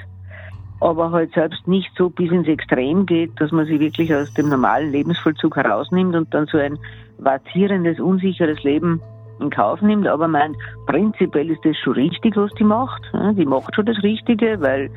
aber 0.80 1.10
halt 1.10 1.32
selbst 1.32 1.66
nicht 1.66 1.90
so 1.96 2.10
bis 2.10 2.30
ins 2.30 2.48
Extrem 2.48 3.06
geht, 3.06 3.40
dass 3.40 3.50
man 3.50 3.64
sie 3.64 3.80
wirklich 3.80 4.14
aus 4.14 4.34
dem 4.34 4.50
normalen 4.50 4.92
Lebensvollzug 4.92 5.56
herausnimmt 5.56 6.14
und 6.14 6.34
dann 6.34 6.46
so 6.46 6.58
ein 6.58 6.78
vazierendes, 7.16 7.98
unsicheres 7.98 8.62
Leben 8.62 9.00
in 9.40 9.50
Kauf 9.50 9.80
nimmt. 9.82 10.06
Aber 10.06 10.28
mein, 10.28 10.56
prinzipiell 10.86 11.50
ist 11.50 11.64
das 11.64 11.76
schon 11.78 11.94
richtig, 11.94 12.36
was 12.36 12.50
die 12.52 12.64
macht. 12.64 13.02
Die 13.36 13.46
macht 13.46 13.74
schon 13.74 13.86
das 13.86 14.02
Richtige, 14.02 14.60
weil 14.60 14.90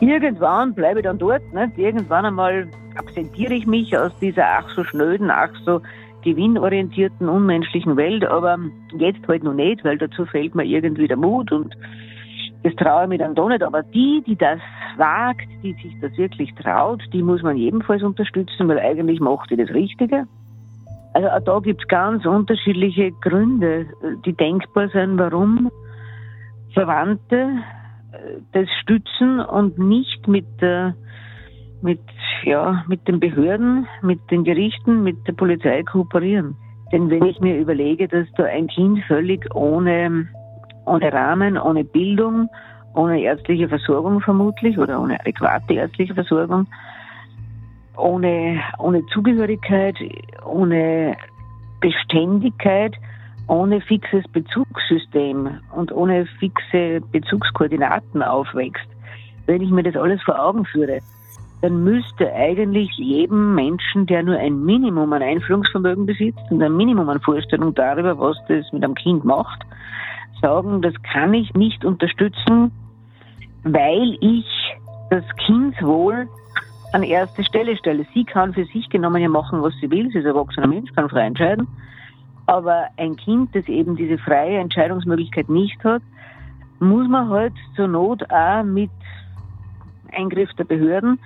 irgendwann 0.00 0.74
bleibe 0.74 1.00
ich 1.00 1.04
dann 1.04 1.18
dort. 1.18 1.42
Nicht? 1.52 1.78
Irgendwann 1.78 2.26
einmal 2.26 2.68
absentiere 2.96 3.54
ich 3.54 3.66
mich 3.66 3.96
aus 3.96 4.16
dieser 4.20 4.44
ach 4.46 4.68
so 4.70 4.84
schnöden, 4.84 5.30
ach 5.30 5.50
so 5.64 5.80
gewinnorientierten, 6.22 7.28
unmenschlichen 7.28 7.96
Welt. 7.96 8.24
Aber 8.24 8.58
jetzt 8.96 9.26
halt 9.28 9.44
noch 9.44 9.54
nicht, 9.54 9.84
weil 9.84 9.98
dazu 9.98 10.24
fehlt 10.26 10.54
mir 10.54 10.64
irgendwie 10.64 11.08
der 11.08 11.16
Mut 11.16 11.52
und 11.52 11.74
das 12.62 12.74
traue 12.76 13.02
ich 13.02 13.08
mir 13.10 13.18
dann 13.18 13.34
doch 13.34 13.48
nicht. 13.48 13.62
Aber 13.62 13.82
die, 13.82 14.22
die 14.26 14.36
das 14.36 14.58
wagt, 14.96 15.46
die 15.62 15.74
sich 15.74 15.94
das 16.00 16.16
wirklich 16.16 16.54
traut, 16.54 17.02
die 17.12 17.22
muss 17.22 17.42
man 17.42 17.56
jedenfalls 17.56 18.02
unterstützen, 18.02 18.68
weil 18.68 18.78
eigentlich 18.78 19.20
macht 19.20 19.50
die 19.50 19.56
das 19.56 19.70
Richtige. 19.70 20.26
Also 21.14 21.28
auch 21.28 21.40
da 21.40 21.58
gibt 21.60 21.80
es 21.80 21.88
ganz 21.88 22.26
unterschiedliche 22.26 23.12
Gründe, 23.12 23.86
die 24.26 24.32
denkbar 24.32 24.88
sind, 24.88 25.18
warum 25.18 25.70
Verwandte 26.72 27.50
äh, 28.12 28.40
das 28.52 28.68
stützen 28.82 29.40
und 29.40 29.78
nicht 29.78 30.26
mit 30.28 30.46
der 30.60 30.94
mit, 31.82 32.00
ja, 32.44 32.82
mit 32.88 33.06
den 33.06 33.20
Behörden, 33.20 33.86
mit 34.02 34.18
den 34.30 34.42
Gerichten, 34.42 35.02
mit 35.02 35.16
der 35.28 35.34
Polizei 35.34 35.82
kooperieren. 35.82 36.56
Denn 36.92 37.10
wenn 37.10 37.24
ich 37.26 37.38
mir 37.40 37.58
überlege, 37.58 38.08
dass 38.08 38.26
da 38.36 38.44
ein 38.44 38.68
Kind 38.68 39.04
völlig 39.04 39.54
ohne 39.54 40.26
ohne 40.86 41.12
Rahmen, 41.12 41.58
ohne 41.58 41.84
Bildung, 41.84 42.48
ohne 42.94 43.20
ärztliche 43.20 43.68
Versorgung 43.68 44.20
vermutlich 44.20 44.78
oder 44.78 45.00
ohne 45.00 45.18
adäquate 45.20 45.74
ärztliche 45.74 46.14
Versorgung, 46.14 46.66
ohne, 47.96 48.60
ohne 48.78 49.04
Zugehörigkeit, 49.06 49.96
ohne 50.44 51.16
Beständigkeit, 51.80 52.94
ohne 53.46 53.80
fixes 53.80 54.24
Bezugssystem 54.32 55.60
und 55.74 55.92
ohne 55.92 56.26
fixe 56.38 57.00
Bezugskoordinaten 57.12 58.22
aufwächst. 58.22 58.86
Wenn 59.46 59.60
ich 59.60 59.70
mir 59.70 59.82
das 59.82 59.96
alles 59.96 60.22
vor 60.22 60.42
Augen 60.42 60.64
führe, 60.64 61.00
dann 61.60 61.82
müsste 61.84 62.32
eigentlich 62.32 62.90
jedem 62.96 63.54
Menschen, 63.54 64.06
der 64.06 64.22
nur 64.22 64.38
ein 64.38 64.64
Minimum 64.64 65.12
an 65.12 65.22
Einführungsvermögen 65.22 66.06
besitzt 66.06 66.42
und 66.50 66.62
ein 66.62 66.76
Minimum 66.76 67.08
an 67.08 67.20
Vorstellung 67.20 67.74
darüber, 67.74 68.18
was 68.18 68.36
das 68.48 68.70
mit 68.72 68.84
einem 68.84 68.94
Kind 68.94 69.24
macht, 69.24 69.64
sagen, 70.42 70.82
das 70.82 70.94
kann 71.02 71.32
ich 71.32 71.54
nicht 71.54 71.84
unterstützen, 71.84 72.70
weil 73.62 74.16
ich 74.20 74.46
das 75.10 75.24
Kindswohl 75.46 76.28
an 76.94 77.02
erste 77.02 77.42
Stelle 77.42 77.76
stelle. 77.76 78.06
Sie 78.14 78.24
kann 78.24 78.54
für 78.54 78.64
sich 78.66 78.88
genommen 78.88 79.20
ja 79.20 79.28
machen, 79.28 79.60
was 79.62 79.74
sie 79.80 79.90
will. 79.90 80.10
Sie 80.12 80.18
ist 80.18 80.26
erwachsener 80.26 80.68
Mensch, 80.68 80.92
kann 80.94 81.08
frei 81.08 81.26
entscheiden. 81.26 81.66
Aber 82.46 82.84
ein 82.96 83.16
Kind, 83.16 83.54
das 83.54 83.66
eben 83.66 83.96
diese 83.96 84.16
freie 84.16 84.58
Entscheidungsmöglichkeit 84.58 85.48
nicht 85.48 85.82
hat, 85.82 86.02
muss 86.78 87.08
man 87.08 87.30
halt 87.30 87.54
zur 87.74 87.88
Not 87.88 88.22
auch 88.30 88.62
mit 88.62 88.90
Eingriff 90.12 90.52
der 90.54 90.64
Behörden 90.64 91.18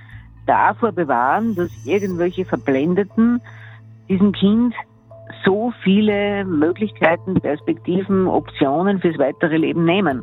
davor 0.47 0.93
bewahren, 0.93 1.55
dass 1.55 1.71
irgendwelche 1.85 2.47
Verblendeten 2.47 3.43
diesem 4.09 4.33
Kind 4.33 4.75
so 5.45 5.75
viele 5.83 6.47
Möglichkeiten, 6.47 7.35
Perspektiven, 7.35 8.27
Optionen 8.27 9.01
fürs 9.01 9.19
weitere 9.19 9.59
Leben 9.59 9.85
nehmen. 9.85 10.23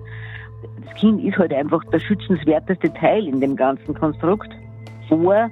Das 0.83 0.95
Kind 0.95 1.23
ist 1.23 1.37
halt 1.37 1.53
einfach 1.53 1.83
der 1.91 1.99
schützenswerteste 1.99 2.91
Teil 2.95 3.27
in 3.27 3.41
dem 3.41 3.55
ganzen 3.55 3.93
Konstrukt 3.93 4.49
vor 5.07 5.50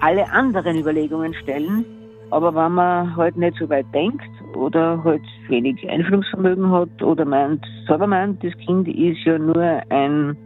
alle 0.00 0.30
anderen 0.30 0.78
Überlegungen 0.78 1.34
stellen. 1.34 1.84
Aber 2.30 2.54
wenn 2.54 2.72
man 2.72 3.16
halt 3.16 3.36
nicht 3.36 3.56
so 3.58 3.68
weit 3.68 3.86
denkt 3.94 4.28
oder 4.54 5.02
halt 5.04 5.22
wenig 5.48 5.88
Einfühlungsvermögen 5.88 6.70
hat 6.72 7.02
oder 7.02 7.24
meint, 7.24 7.64
selber 7.86 8.06
meint, 8.06 8.42
das 8.42 8.52
Kind 8.58 8.88
ist 8.88 9.24
ja 9.24 9.38
nur 9.38 9.82
ein, 9.90 10.36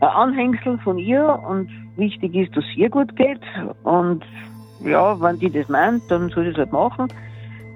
Anhängsel 0.00 0.78
von 0.78 0.98
ihr 0.98 1.40
und 1.48 1.70
wichtig 1.96 2.34
ist, 2.34 2.56
dass 2.56 2.64
es 2.64 2.76
ihr 2.76 2.90
gut 2.90 3.14
geht 3.14 3.40
und 3.84 4.24
ja, 4.84 5.20
wenn 5.20 5.38
die 5.38 5.48
das 5.48 5.68
meint, 5.68 6.02
dann 6.10 6.28
soll 6.30 6.48
es 6.48 6.56
halt 6.56 6.72
machen 6.72 7.06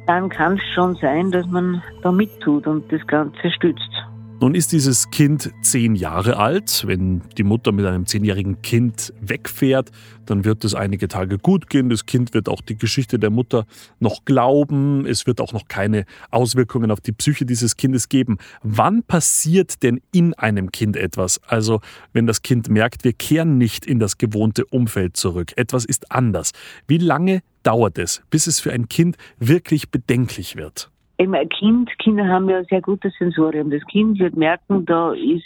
dann 0.07 0.29
kann 0.29 0.55
es 0.55 0.63
schon 0.75 0.95
sein, 0.97 1.31
dass 1.31 1.47
man 1.47 1.83
da 2.03 2.13
mittut 2.13 2.67
und 2.67 2.91
das 2.93 3.05
Ganze 3.07 3.51
stützt. 3.51 3.91
Nun 4.39 4.55
ist 4.55 4.73
dieses 4.73 5.11
Kind 5.11 5.51
zehn 5.63 5.95
Jahre 5.95 6.37
alt. 6.37 6.85
Wenn 6.87 7.23
die 7.39 7.43
Mutter 7.43 7.73
mit 7.73 7.87
einem 7.87 8.05
zehnjährigen 8.05 8.61
Kind 8.61 9.15
wegfährt, 9.19 9.91
dann 10.27 10.45
wird 10.45 10.63
es 10.63 10.75
einige 10.75 11.09
Tage 11.09 11.39
gut 11.39 11.71
gehen. 11.71 11.89
Das 11.89 12.05
Kind 12.05 12.35
wird 12.35 12.51
auch 12.51 12.61
die 12.61 12.77
Geschichte 12.77 13.19
der 13.19 13.31
Mutter 13.31 13.65
noch 13.99 14.27
glauben. 14.27 15.07
Es 15.07 15.27
wird 15.27 15.41
auch 15.41 15.55
noch 15.55 15.69
keine 15.69 16.05
Auswirkungen 16.31 16.91
auf 16.91 17.01
die 17.01 17.13
Psyche 17.13 17.47
dieses 17.47 17.79
Kindes 17.79 18.11
geben. 18.11 18.37
Wann 18.63 19.03
passiert 19.03 19.83
denn 19.83 20.03
in 20.13 20.35
einem 20.35 20.71
Kind 20.71 20.99
etwas? 20.99 21.41
Also 21.47 21.81
wenn 22.13 22.27
das 22.27 22.43
Kind 22.43 22.69
merkt, 22.69 23.05
wir 23.05 23.15
kehren 23.15 23.57
nicht 23.57 23.87
in 23.87 23.99
das 23.99 24.19
gewohnte 24.19 24.67
Umfeld 24.67 25.17
zurück. 25.17 25.55
Etwas 25.57 25.87
ist 25.87 26.13
anders. 26.13 26.51
Wie 26.87 26.99
lange 26.99 27.41
dauert 27.63 27.97
es, 27.97 28.21
bis 28.29 28.47
es 28.47 28.61
für 28.61 28.71
ein 28.71 28.91
Kind 28.91 29.17
wirklich 29.39 29.91
bedenklich 29.91 30.57
wird? 30.57 30.91
Eben 31.19 31.35
ein 31.35 31.49
Kind, 31.49 31.91
Kinder 31.99 32.27
haben 32.29 32.49
ja 32.49 32.59
ein 32.59 32.67
sehr 32.67 32.83
gutes 32.83 33.15
Sensorium. 33.19 33.71
Das 33.71 33.85
Kind 33.87 34.19
wird 34.19 34.37
merken, 34.37 34.85
da 34.85 35.13
ist 35.13 35.45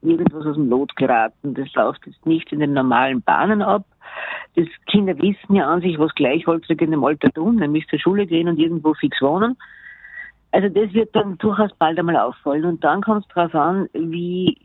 irgendwas 0.00 0.46
aus 0.46 0.54
dem 0.54 0.68
Lot 0.68 0.94
geraten. 0.96 1.54
Das 1.54 1.72
läuft 1.74 2.06
jetzt 2.06 2.24
nicht 2.24 2.52
in 2.52 2.60
den 2.60 2.72
normalen 2.72 3.22
Bahnen 3.22 3.62
ab. 3.62 3.84
Das 4.54 4.66
Kinder 4.86 5.16
wissen 5.18 5.54
ja 5.54 5.66
an 5.66 5.80
sich, 5.80 5.98
was 5.98 6.14
Gleichaltrige 6.14 6.84
in 6.84 6.92
dem 6.92 7.04
Alter 7.04 7.32
tun, 7.32 7.56
nämlich 7.56 7.86
zur 7.88 7.98
Schule 7.98 8.26
gehen 8.26 8.48
und 8.48 8.58
irgendwo 8.58 8.94
fix 8.94 9.20
wohnen. 9.20 9.56
Also 10.52 10.68
das 10.68 10.92
wird 10.94 11.14
dann 11.14 11.36
durchaus 11.38 11.74
bald 11.78 11.98
einmal 11.98 12.16
auffallen. 12.16 12.64
Und 12.64 12.84
dann 12.84 13.02
kommt 13.02 13.26
es 13.26 13.34
darauf 13.34 13.54
an, 13.54 13.88
wie 13.92 14.56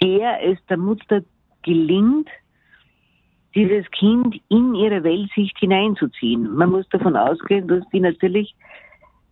sehr 0.00 0.42
es 0.42 0.58
der 0.68 0.76
Mutter 0.76 1.22
gelingt, 1.62 2.28
dieses 3.54 3.88
Kind 3.92 4.40
in 4.48 4.74
ihre 4.74 5.04
Weltsicht 5.04 5.56
hineinzuziehen. 5.58 6.54
Man 6.54 6.70
muss 6.70 6.88
davon 6.88 7.16
ausgehen, 7.16 7.68
dass 7.68 7.88
die 7.90 8.00
natürlich 8.00 8.54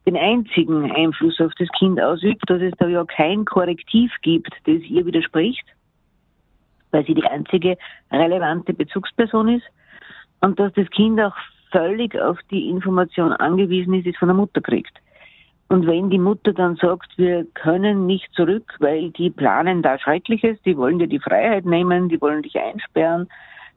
den 0.07 0.17
einzigen 0.17 0.91
Einfluss 0.91 1.41
auf 1.41 1.53
das 1.59 1.69
Kind 1.79 2.01
ausübt, 2.01 2.49
dass 2.49 2.61
es 2.61 2.73
da 2.79 2.89
ja 2.89 3.05
kein 3.05 3.45
Korrektiv 3.45 4.13
gibt, 4.23 4.53
das 4.65 4.83
ihr 4.83 5.07
widerspricht, 5.07 5.65
weil 6.91 7.07
sie 7.07 7.15
die 7.15 7.25
einzige 7.25 7.77
relevante 8.11 8.75
Bezugsperson 8.75 9.49
ist 9.49 9.67
und 10.41 10.59
dass 10.59 10.73
das 10.75 10.91
Kind 10.91 11.21
auch 11.21 11.37
völlig 11.71 12.19
auf 12.21 12.39
die 12.51 12.69
Information 12.69 13.33
angewiesen 13.33 13.95
ist, 13.95 14.05
die 14.05 14.11
es 14.11 14.17
von 14.17 14.29
der 14.29 14.37
Mutter 14.37 14.61
kriegt. 14.61 14.93
Und 15.69 15.87
wenn 15.87 16.11
die 16.11 16.19
Mutter 16.19 16.53
dann 16.53 16.77
sagt, 16.77 17.17
wir 17.17 17.47
können 17.55 18.05
nicht 18.05 18.31
zurück, 18.35 18.75
weil 18.81 19.11
die 19.11 19.31
planen 19.31 19.81
da 19.83 19.99
Schreckliches, 19.99 20.61
die 20.67 20.77
wollen 20.77 20.99
dir 20.99 21.07
die 21.07 21.19
Freiheit 21.19 21.65
nehmen, 21.65 22.11
die 22.11 22.21
wollen 22.21 22.43
dich 22.43 22.59
einsperren, 22.61 23.27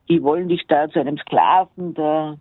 die 0.09 0.21
wollen 0.21 0.49
dich 0.49 0.67
da 0.67 0.89
zu 0.89 0.99
einem 0.99 1.17
Sklaven 1.17 1.93
der 1.93 2.37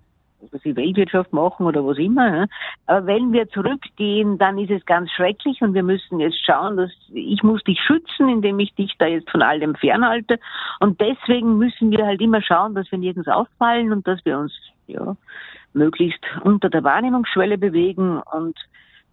was 0.50 0.62
die 0.62 0.76
Weltwirtschaft 0.76 1.32
machen 1.32 1.66
oder 1.66 1.84
was 1.84 1.98
immer. 1.98 2.46
Aber 2.86 3.06
wenn 3.06 3.32
wir 3.32 3.48
zurückgehen, 3.48 4.38
dann 4.38 4.58
ist 4.58 4.70
es 4.70 4.84
ganz 4.86 5.10
schrecklich 5.10 5.60
und 5.62 5.74
wir 5.74 5.82
müssen 5.82 6.20
jetzt 6.20 6.44
schauen, 6.44 6.76
dass 6.76 6.90
ich 7.12 7.42
muss 7.42 7.62
dich 7.64 7.80
schützen, 7.80 8.28
indem 8.28 8.58
ich 8.58 8.74
dich 8.74 8.94
da 8.98 9.06
jetzt 9.06 9.30
von 9.30 9.42
allem 9.42 9.74
fernhalte. 9.74 10.38
Und 10.80 11.00
deswegen 11.00 11.58
müssen 11.58 11.90
wir 11.90 12.06
halt 12.06 12.20
immer 12.20 12.42
schauen, 12.42 12.74
dass 12.74 12.90
wir 12.90 12.98
nirgends 12.98 13.28
auffallen 13.28 13.92
und 13.92 14.06
dass 14.06 14.24
wir 14.24 14.38
uns 14.38 14.52
ja 14.86 15.16
möglichst 15.72 16.24
unter 16.42 16.70
der 16.70 16.84
Wahrnehmungsschwelle 16.84 17.58
bewegen 17.58 18.20
und 18.32 18.58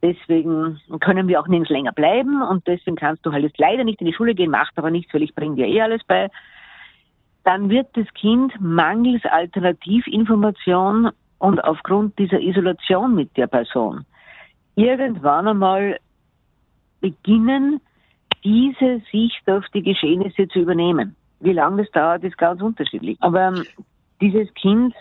Deswegen 0.04 0.82
können 1.00 1.28
wir 1.28 1.40
auch 1.40 1.48
nirgends 1.48 1.70
länger 1.70 1.92
bleiben 1.92 2.42
und 2.42 2.66
deswegen 2.66 2.96
kannst 2.96 3.24
du 3.24 3.32
halt 3.32 3.44
jetzt 3.44 3.60
leider 3.60 3.84
nicht 3.84 4.02
in 4.02 4.08
die 4.08 4.14
Schule 4.16 4.34
gehen, 4.34 4.50
macht 4.50 4.76
aber 4.78 4.90
nichts, 4.90 5.14
weil 5.14 5.22
ich 5.22 5.36
bringe 5.36 5.58
dir 5.58 5.68
eh 5.68 5.80
alles 5.80 6.02
bei 6.08 6.28
dann 7.44 7.70
wird 7.70 7.88
das 7.94 8.08
Kind 8.14 8.54
mangels 8.60 9.24
Alternativinformation 9.26 11.12
und 11.42 11.64
aufgrund 11.64 12.20
dieser 12.20 12.40
Isolation 12.40 13.16
mit 13.16 13.36
der 13.36 13.48
Person 13.48 14.06
irgendwann 14.76 15.48
einmal 15.48 15.98
beginnen, 17.00 17.82
diese 18.44 19.02
Sicht 19.12 19.42
auf 19.48 19.66
die 19.74 19.82
Geschehnisse 19.82 20.48
zu 20.48 20.60
übernehmen. 20.60 21.16
Wie 21.40 21.54
lange 21.54 21.84
das 21.84 21.92
dauert, 21.94 22.24
ist 22.24 22.38
ganz 22.38 22.62
unterschiedlich. 22.62 23.18
Aber 23.22 23.48
ähm, 23.48 23.66
dieses 24.22 24.54
Kind 24.54 24.94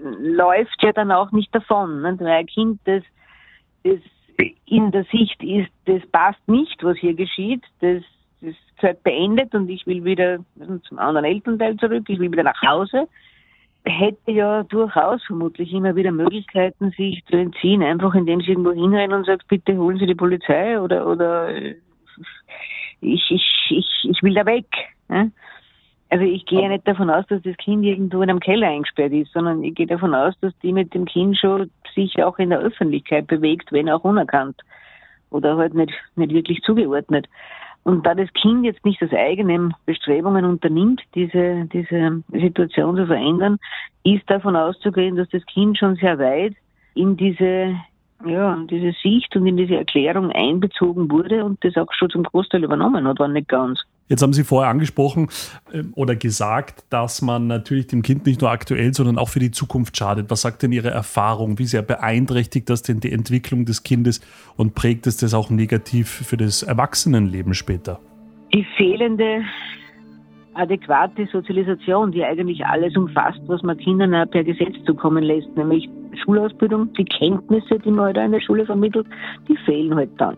läuft 0.00 0.82
ja 0.82 0.92
dann 0.92 1.12
auch 1.12 1.30
nicht 1.30 1.54
davon. 1.54 2.04
Ein 2.04 2.46
Kind, 2.46 2.80
das, 2.84 3.04
das 3.84 4.00
in 4.66 4.90
der 4.90 5.04
Sicht 5.04 5.40
ist, 5.44 5.70
das 5.84 6.04
passt 6.10 6.48
nicht, 6.48 6.82
was 6.82 6.98
hier 6.98 7.14
geschieht, 7.14 7.62
das 7.80 8.02
das 8.42 8.54
gehört 8.78 9.02
beendet 9.02 9.54
und 9.54 9.68
ich 9.70 9.86
will 9.86 10.04
wieder 10.04 10.38
zum 10.88 10.98
anderen 10.98 11.24
Elternteil 11.24 11.76
zurück, 11.76 12.04
ich 12.08 12.18
will 12.18 12.30
wieder 12.30 12.42
nach 12.42 12.60
Hause, 12.62 13.08
hätte 13.86 14.32
ja 14.32 14.64
durchaus 14.64 15.22
vermutlich 15.24 15.72
immer 15.72 15.94
wieder 15.94 16.10
Möglichkeiten, 16.10 16.90
sich 16.90 17.24
zu 17.26 17.36
entziehen, 17.36 17.82
einfach 17.82 18.14
indem 18.14 18.40
sie 18.40 18.50
irgendwo 18.50 18.72
hinrennen 18.72 19.16
und 19.16 19.26
sagt, 19.26 19.46
bitte 19.48 19.76
holen 19.76 19.98
Sie 19.98 20.06
die 20.06 20.14
Polizei 20.14 20.80
oder, 20.80 21.06
oder 21.06 21.54
ich, 23.00 23.30
ich, 23.30 23.70
ich, 23.70 24.08
ich 24.10 24.22
will 24.22 24.34
da 24.34 24.44
weg. 24.44 24.66
Also 26.08 26.24
ich 26.24 26.44
gehe 26.46 26.62
ja 26.62 26.68
nicht 26.68 26.86
davon 26.86 27.10
aus, 27.10 27.26
dass 27.28 27.42
das 27.42 27.56
Kind 27.56 27.84
irgendwo 27.84 28.22
in 28.22 28.30
einem 28.30 28.40
Keller 28.40 28.68
eingesperrt 28.68 29.12
ist, 29.12 29.32
sondern 29.32 29.62
ich 29.62 29.74
gehe 29.74 29.86
davon 29.86 30.14
aus, 30.14 30.34
dass 30.40 30.56
die 30.62 30.72
mit 30.72 30.94
dem 30.94 31.04
Kind 31.04 31.36
schon 31.38 31.70
sich 31.94 32.22
auch 32.22 32.38
in 32.38 32.50
der 32.50 32.60
Öffentlichkeit 32.60 33.26
bewegt, 33.26 33.72
wenn 33.72 33.88
auch 33.88 34.04
unerkannt 34.04 34.60
oder 35.30 35.56
halt 35.56 35.74
nicht, 35.74 35.92
nicht 36.16 36.32
wirklich 36.32 36.60
zugeordnet. 36.62 37.28
Und 37.86 38.04
da 38.04 38.16
das 38.16 38.32
Kind 38.32 38.64
jetzt 38.64 38.84
nicht 38.84 39.00
aus 39.00 39.12
eigenen 39.12 39.72
Bestrebungen 39.84 40.44
unternimmt, 40.44 41.02
diese, 41.14 41.68
diese 41.72 42.20
Situation 42.32 42.96
zu 42.96 43.06
verändern, 43.06 43.58
ist 44.02 44.28
davon 44.28 44.56
auszugehen, 44.56 45.14
dass 45.14 45.28
das 45.28 45.46
Kind 45.46 45.78
schon 45.78 45.94
sehr 45.94 46.18
weit 46.18 46.56
in 46.96 47.16
diese, 47.16 47.76
ja, 48.26 48.58
diese 48.68 48.90
Sicht 49.00 49.36
und 49.36 49.46
in 49.46 49.56
diese 49.56 49.76
Erklärung 49.76 50.32
einbezogen 50.32 51.08
wurde 51.12 51.44
und 51.44 51.62
das 51.64 51.76
auch 51.76 51.92
schon 51.92 52.10
zum 52.10 52.24
Großteil 52.24 52.64
übernommen 52.64 53.06
hat, 53.06 53.20
war 53.20 53.28
nicht 53.28 53.46
ganz. 53.46 53.84
Jetzt 54.08 54.22
haben 54.22 54.32
Sie 54.32 54.44
vorher 54.44 54.70
angesprochen 54.70 55.28
äh, 55.72 55.82
oder 55.94 56.14
gesagt, 56.14 56.84
dass 56.90 57.22
man 57.22 57.46
natürlich 57.46 57.88
dem 57.88 58.02
Kind 58.02 58.26
nicht 58.26 58.40
nur 58.40 58.50
aktuell, 58.50 58.94
sondern 58.94 59.18
auch 59.18 59.28
für 59.28 59.40
die 59.40 59.50
Zukunft 59.50 59.96
schadet. 59.96 60.30
Was 60.30 60.42
sagt 60.42 60.62
denn 60.62 60.72
Ihre 60.72 60.90
Erfahrung? 60.90 61.58
Wie 61.58 61.64
sehr 61.64 61.82
beeinträchtigt 61.82 62.70
das 62.70 62.82
denn 62.82 63.00
die 63.00 63.12
Entwicklung 63.12 63.64
des 63.64 63.82
Kindes 63.82 64.20
und 64.56 64.74
prägt 64.74 65.06
es 65.06 65.16
das 65.16 65.34
auch 65.34 65.50
negativ 65.50 66.08
für 66.08 66.36
das 66.36 66.62
Erwachsenenleben 66.62 67.54
später? 67.54 67.98
Die 68.54 68.64
fehlende 68.76 69.42
adäquate 70.54 71.26
Sozialisation, 71.26 72.12
die 72.12 72.24
eigentlich 72.24 72.64
alles 72.64 72.96
umfasst, 72.96 73.40
was 73.46 73.62
man 73.62 73.76
Kindern 73.76 74.28
per 74.30 74.44
Gesetz 74.44 74.74
zukommen 74.86 75.22
lässt, 75.22 75.54
nämlich 75.56 75.88
Schulausbildung, 76.24 76.92
die 76.94 77.04
Kenntnisse, 77.04 77.78
die 77.78 77.90
man 77.90 78.06
halt 78.06 78.16
in 78.16 78.32
der 78.32 78.40
Schule 78.40 78.64
vermittelt, 78.64 79.06
die 79.48 79.56
fehlen 79.58 79.94
halt 79.94 80.10
dann. 80.16 80.36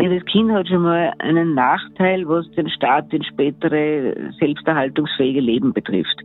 Dieses 0.00 0.24
Kind 0.24 0.50
hat 0.50 0.68
schon 0.68 0.82
mal 0.82 1.12
einen 1.18 1.54
Nachteil, 1.54 2.26
was 2.28 2.50
den 2.52 2.68
Staat 2.70 3.12
ins 3.12 3.26
spätere 3.26 4.14
selbsterhaltungsfähige 4.38 5.40
Leben 5.40 5.72
betrifft. 5.72 6.16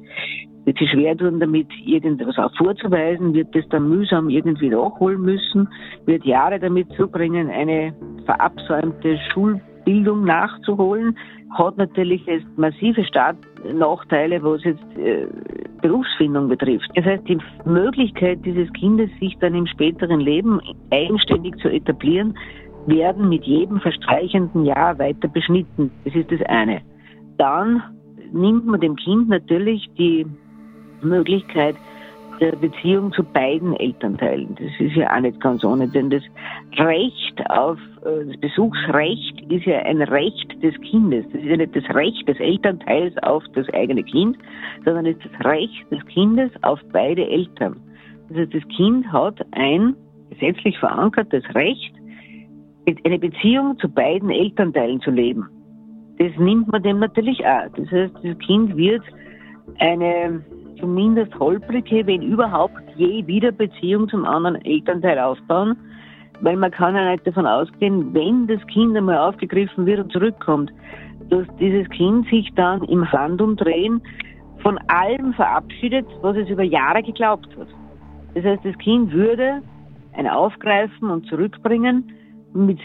Wird 0.66 0.78
sich 0.80 0.90
schwer 0.90 1.16
tun, 1.16 1.40
damit 1.40 1.68
irgendwas 1.86 2.38
auch 2.38 2.54
vorzuweisen, 2.58 3.34
wird 3.34 3.56
es 3.56 3.68
dann 3.70 3.88
mühsam 3.88 4.30
irgendwie 4.30 4.70
nachholen 4.70 5.22
müssen, 5.22 5.68
wird 6.06 6.26
Jahre 6.26 6.60
damit 6.60 6.92
zubringen, 6.94 7.50
eine 7.50 7.94
verabsäumte 8.26 9.18
Schulbildung 9.32 10.26
nachzuholen, 10.26 11.18
hat 11.52 11.78
natürlich 11.78 12.26
jetzt 12.26 12.46
massive 12.58 13.04
Startnachteile, 13.06 14.44
was 14.44 14.64
jetzt 14.64 14.98
äh, 14.98 15.28
Berufsfindung 15.82 16.50
betrifft. 16.50 16.90
Das 16.96 17.06
heißt, 17.06 17.28
die 17.28 17.38
Möglichkeit 17.66 18.40
dieses 18.44 18.72
Kindes, 18.74 19.10
sich 19.20 19.38
dann 19.40 19.56
im 19.56 19.68
späteren 19.68 20.20
Leben 20.20 20.60
eigenständig 20.92 21.56
zu 21.58 21.70
etablieren, 21.70 22.38
werden 22.88 23.30
mit 23.30 23.44
jedem 23.44 23.80
verstreichenden 23.80 24.66
Jahr 24.66 24.98
weiter 24.98 25.28
beschnitten. 25.28 25.92
Das 26.06 26.16
ist 26.16 26.32
das 26.32 26.42
eine. 26.48 26.82
Dann 27.38 27.84
nimmt 28.32 28.66
man 28.66 28.80
dem 28.82 28.96
Kind 28.96 29.30
natürlich 29.30 29.88
die 29.98 30.26
Möglichkeit 31.02 31.76
der 32.40 32.56
Beziehung 32.56 33.12
zu 33.14 33.24
beiden 33.24 33.76
Elternteilen. 33.76 34.56
Das 34.56 34.72
ist 34.80 34.96
ja 34.96 35.16
auch 35.16 35.20
nicht 35.22 35.40
ganz 35.42 35.64
ohne, 35.64 35.88
denn 35.88 36.10
das 36.10 36.22
Recht 36.78 37.50
auf, 37.50 37.80
äh, 38.06 38.26
das 38.26 38.38
Besuchsrecht 38.40 39.42
ist 39.50 39.66
ja 39.66 39.80
ein 39.80 40.02
Recht 40.02 40.62
des 40.62 40.80
Kindes. 40.82 41.26
Das 41.32 41.42
ist 41.42 41.48
ja 41.48 41.58
nicht 41.58 41.76
das 41.76 41.96
Recht 41.96 42.28
des 42.28 42.40
Elternteils 42.40 43.18
auf 43.24 43.44
das 43.54 43.68
eigene 43.74 44.04
Kind, 44.04 44.38
sondern 44.86 45.08
ist 45.08 45.20
das 45.24 45.46
Recht 45.46 45.92
des 45.92 46.06
Kindes 46.08 46.52
auf 46.62 46.80
beide 46.92 47.28
Eltern. 47.28 47.78
Also 48.30 48.46
das 48.46 48.68
Kind 48.76 49.12
hat 49.12 49.44
ein 49.52 49.96
gesetzlich 50.30 50.78
verankertes 50.78 51.44
Recht, 51.56 51.94
eine 53.04 53.20
Beziehung 53.20 53.78
zu 53.80 53.90
beiden 53.90 54.30
Elternteilen 54.30 55.02
zu 55.02 55.12
leben. 55.12 55.48
Das 56.20 56.32
nimmt 56.38 56.72
man 56.72 56.82
dem 56.84 57.00
natürlich 57.00 57.46
auch. 57.46 57.68
Das 57.76 57.92
heißt, 57.92 58.14
das 58.24 58.38
Kind 58.40 58.76
wird 58.76 59.04
eine 59.80 60.44
zumindest 60.80 61.38
holprige, 61.40 62.06
wenn 62.08 62.22
überhaupt 62.22 62.82
je 62.96 63.26
wieder 63.28 63.52
Beziehung 63.52 64.08
zum 64.10 64.26
anderen 64.26 64.64
Elternteil 64.64 65.20
aufbauen, 65.20 65.76
weil 66.42 66.56
man 66.56 66.72
kann 66.72 66.96
ja 66.96 67.12
nicht 67.12 67.26
davon 67.26 67.46
ausgehen, 67.46 68.14
wenn 68.14 68.48
das 68.48 68.66
Kind 68.68 68.96
einmal 68.96 69.18
aufgegriffen 69.18 69.86
wird 69.86 70.00
und 70.00 70.12
zurückkommt, 70.12 70.72
dass 71.30 71.46
dieses 71.60 71.90
Kind 71.90 72.28
sich 72.30 72.50
dann 72.56 72.84
im 72.84 73.12
Handumdrehen 73.12 74.02
von 74.60 74.78
allem 74.88 75.34
verabschiedet, 75.34 76.06
was 76.22 76.38
es 76.38 76.50
über 76.50 76.64
Jahre 76.64 77.04
geglaubt 77.04 77.50
hat. 77.60 77.68
Das 78.34 78.44
heißt, 78.44 78.64
das 78.64 78.78
Kind 78.78 79.12
würde 79.12 79.62
ein 80.14 80.28
Aufgreifen 80.28 81.10
und 81.10 81.26
Zurückbringen 81.28 82.12
mit 82.66 82.80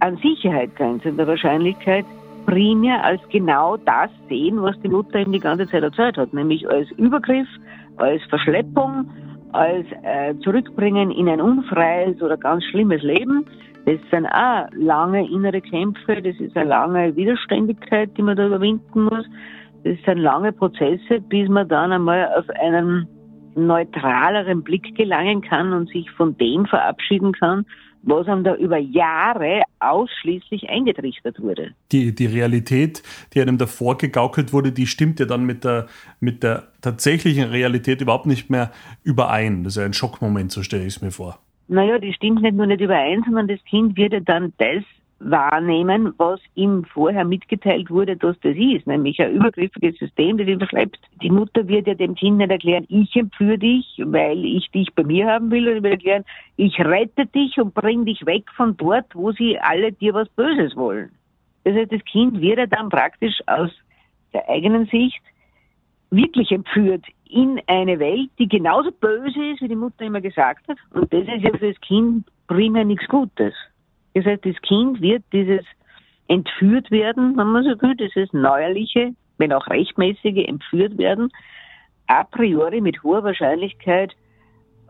an 0.00 0.16
Sicherheit 0.16 0.74
grenzender 0.76 1.26
Wahrscheinlichkeit 1.26 2.04
primär 2.46 3.04
als 3.04 3.20
genau 3.30 3.76
das 3.76 4.10
sehen, 4.28 4.62
was 4.62 4.78
die 4.80 4.88
Mutter 4.88 5.20
ihm 5.20 5.32
die 5.32 5.40
ganze 5.40 5.66
Zeit 5.68 5.82
erzählt 5.82 6.16
hat, 6.16 6.32
nämlich 6.32 6.68
als 6.68 6.90
Übergriff, 6.92 7.48
als 7.96 8.22
Verschleppung, 8.24 9.08
als 9.52 9.86
äh, 10.02 10.34
Zurückbringen 10.42 11.10
in 11.10 11.28
ein 11.28 11.40
unfreies 11.40 12.20
oder 12.22 12.36
ganz 12.36 12.64
schlimmes 12.64 13.02
Leben. 13.02 13.44
Das 13.86 13.98
sind 14.10 14.26
auch 14.26 14.66
lange 14.72 15.28
innere 15.30 15.60
Kämpfe, 15.60 16.22
das 16.22 16.38
ist 16.38 16.56
eine 16.56 16.68
lange 16.68 17.16
Widerständigkeit, 17.16 18.10
die 18.16 18.22
man 18.22 18.36
da 18.36 18.46
überwinden 18.46 19.04
muss. 19.04 19.24
Das 19.84 19.96
sind 20.04 20.18
lange 20.18 20.52
Prozesse, 20.52 21.20
bis 21.28 21.48
man 21.48 21.68
dann 21.68 21.92
einmal 21.92 22.28
auf 22.36 22.44
einen 22.60 23.08
neutraleren 23.54 24.62
Blick 24.62 24.94
gelangen 24.94 25.40
kann 25.40 25.72
und 25.72 25.88
sich 25.88 26.10
von 26.12 26.36
dem 26.36 26.66
verabschieden 26.66 27.32
kann, 27.32 27.64
was 28.02 28.26
einem 28.26 28.44
da 28.44 28.54
über 28.54 28.78
Jahre 28.78 29.62
ausschließlich 29.78 30.68
eingetrichtert 30.68 31.40
wurde. 31.40 31.72
Die, 31.92 32.14
die 32.14 32.26
Realität, 32.26 33.02
die 33.34 33.40
einem 33.40 33.58
davor 33.58 33.98
gegaukelt 33.98 34.52
wurde, 34.52 34.72
die 34.72 34.86
stimmt 34.86 35.20
ja 35.20 35.26
dann 35.26 35.44
mit 35.44 35.64
der, 35.64 35.86
mit 36.20 36.42
der 36.42 36.68
tatsächlichen 36.80 37.44
Realität 37.44 38.00
überhaupt 38.00 38.26
nicht 38.26 38.50
mehr 38.50 38.70
überein. 39.02 39.64
Das 39.64 39.74
ist 39.74 39.80
ja 39.80 39.84
ein 39.86 39.92
Schockmoment, 39.92 40.52
so 40.52 40.62
stelle 40.62 40.82
ich 40.82 40.96
es 40.96 41.02
mir 41.02 41.10
vor. 41.10 41.38
Naja, 41.68 41.98
die 41.98 42.12
stimmt 42.12 42.42
nicht 42.42 42.56
nur 42.56 42.66
nicht 42.66 42.80
überein, 42.80 43.22
sondern 43.24 43.48
das 43.48 43.62
Kind 43.64 43.96
wird 43.96 44.12
ja 44.12 44.20
dann 44.20 44.52
das 44.58 44.82
wahrnehmen, 45.20 46.14
was 46.16 46.40
ihm 46.54 46.84
vorher 46.84 47.24
mitgeteilt 47.24 47.90
wurde, 47.90 48.16
dass 48.16 48.38
das 48.40 48.56
ist, 48.56 48.86
nämlich 48.86 49.20
ein 49.20 49.34
übergriffiges 49.34 49.98
System, 49.98 50.38
das 50.38 50.48
ihn 50.48 50.58
verschleppt. 50.58 50.98
Die 51.22 51.30
Mutter 51.30 51.68
wird 51.68 51.86
ja 51.86 51.94
dem 51.94 52.14
Kind 52.14 52.38
nicht 52.38 52.50
erklären, 52.50 52.86
ich 52.88 53.14
empführe 53.14 53.58
dich, 53.58 54.02
weil 54.04 54.44
ich 54.44 54.70
dich 54.70 54.88
bei 54.94 55.04
mir 55.04 55.26
haben 55.26 55.50
will, 55.50 55.68
und 55.68 55.82
wird 55.82 55.94
erklären, 55.94 56.24
ich 56.56 56.78
rette 56.80 57.26
dich 57.26 57.58
und 57.58 57.74
bring 57.74 58.06
dich 58.06 58.24
weg 58.24 58.44
von 58.56 58.76
dort, 58.76 59.14
wo 59.14 59.32
sie 59.32 59.58
alle 59.58 59.92
dir 59.92 60.14
was 60.14 60.28
Böses 60.30 60.74
wollen. 60.74 61.10
Das 61.64 61.74
heißt, 61.74 61.92
das 61.92 62.04
Kind 62.04 62.40
wird 62.40 62.58
ja 62.58 62.66
dann 62.66 62.88
praktisch 62.88 63.38
aus 63.46 63.70
der 64.32 64.48
eigenen 64.48 64.86
Sicht 64.86 65.20
wirklich 66.10 66.50
entführt 66.50 67.04
in 67.28 67.60
eine 67.66 67.98
Welt, 67.98 68.30
die 68.38 68.48
genauso 68.48 68.90
böse 68.90 69.44
ist, 69.52 69.60
wie 69.60 69.68
die 69.68 69.76
Mutter 69.76 70.04
immer 70.04 70.20
gesagt 70.20 70.66
hat. 70.66 70.78
Und 70.92 71.12
das 71.12 71.22
ist 71.22 71.42
ja 71.42 71.50
für 71.50 71.72
das 71.72 71.80
Kind 71.82 72.26
primär 72.48 72.84
nichts 72.84 73.06
Gutes. 73.06 73.54
Das 74.14 74.24
heißt, 74.24 74.44
das 74.44 74.60
Kind 74.62 75.00
wird 75.00 75.22
dieses 75.32 75.64
entführt 76.28 76.90
werden, 76.90 77.36
wenn 77.36 77.46
man 77.48 77.64
so 77.64 77.70
will, 77.82 77.96
dieses 77.96 78.32
neuerliche, 78.32 79.12
wenn 79.38 79.52
auch 79.52 79.66
rechtmäßige 79.66 80.46
entführt 80.46 80.96
werden, 80.96 81.30
a 82.06 82.24
priori 82.24 82.80
mit 82.80 83.02
hoher 83.02 83.24
Wahrscheinlichkeit 83.24 84.14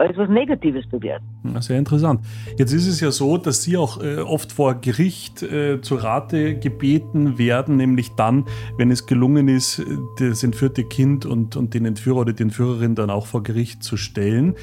als 0.00 0.16
was 0.16 0.30
Negatives 0.30 0.87
bewerten. 0.88 1.26
Sehr 1.61 1.78
interessant. 1.78 2.20
Jetzt 2.59 2.72
ist 2.72 2.87
es 2.87 3.00
ja 3.00 3.11
so, 3.11 3.37
dass 3.37 3.62
Sie 3.62 3.76
auch 3.76 4.02
äh, 4.02 4.16
oft 4.18 4.50
vor 4.50 4.74
Gericht 4.80 5.42
äh, 5.42 5.80
zur 5.83 6.02
Rate 6.02 6.59
gebeten 6.59 7.38
werden, 7.38 7.76
nämlich 7.76 8.11
dann, 8.16 8.46
wenn 8.78 8.90
es 8.90 9.06
gelungen 9.06 9.48
ist, 9.48 9.83
das 10.18 10.42
entführte 10.42 10.85
Kind 10.85 11.26
und, 11.26 11.56
und 11.56 11.74
den 11.74 11.85
Entführer 11.85 12.20
oder 12.20 12.33
die 12.33 12.44
Entführerin 12.44 12.94
dann 12.94 13.11
auch 13.11 13.26
vor 13.26 13.42
Gericht 13.42 13.83
zu 13.83 13.98
stellen. 13.98 14.54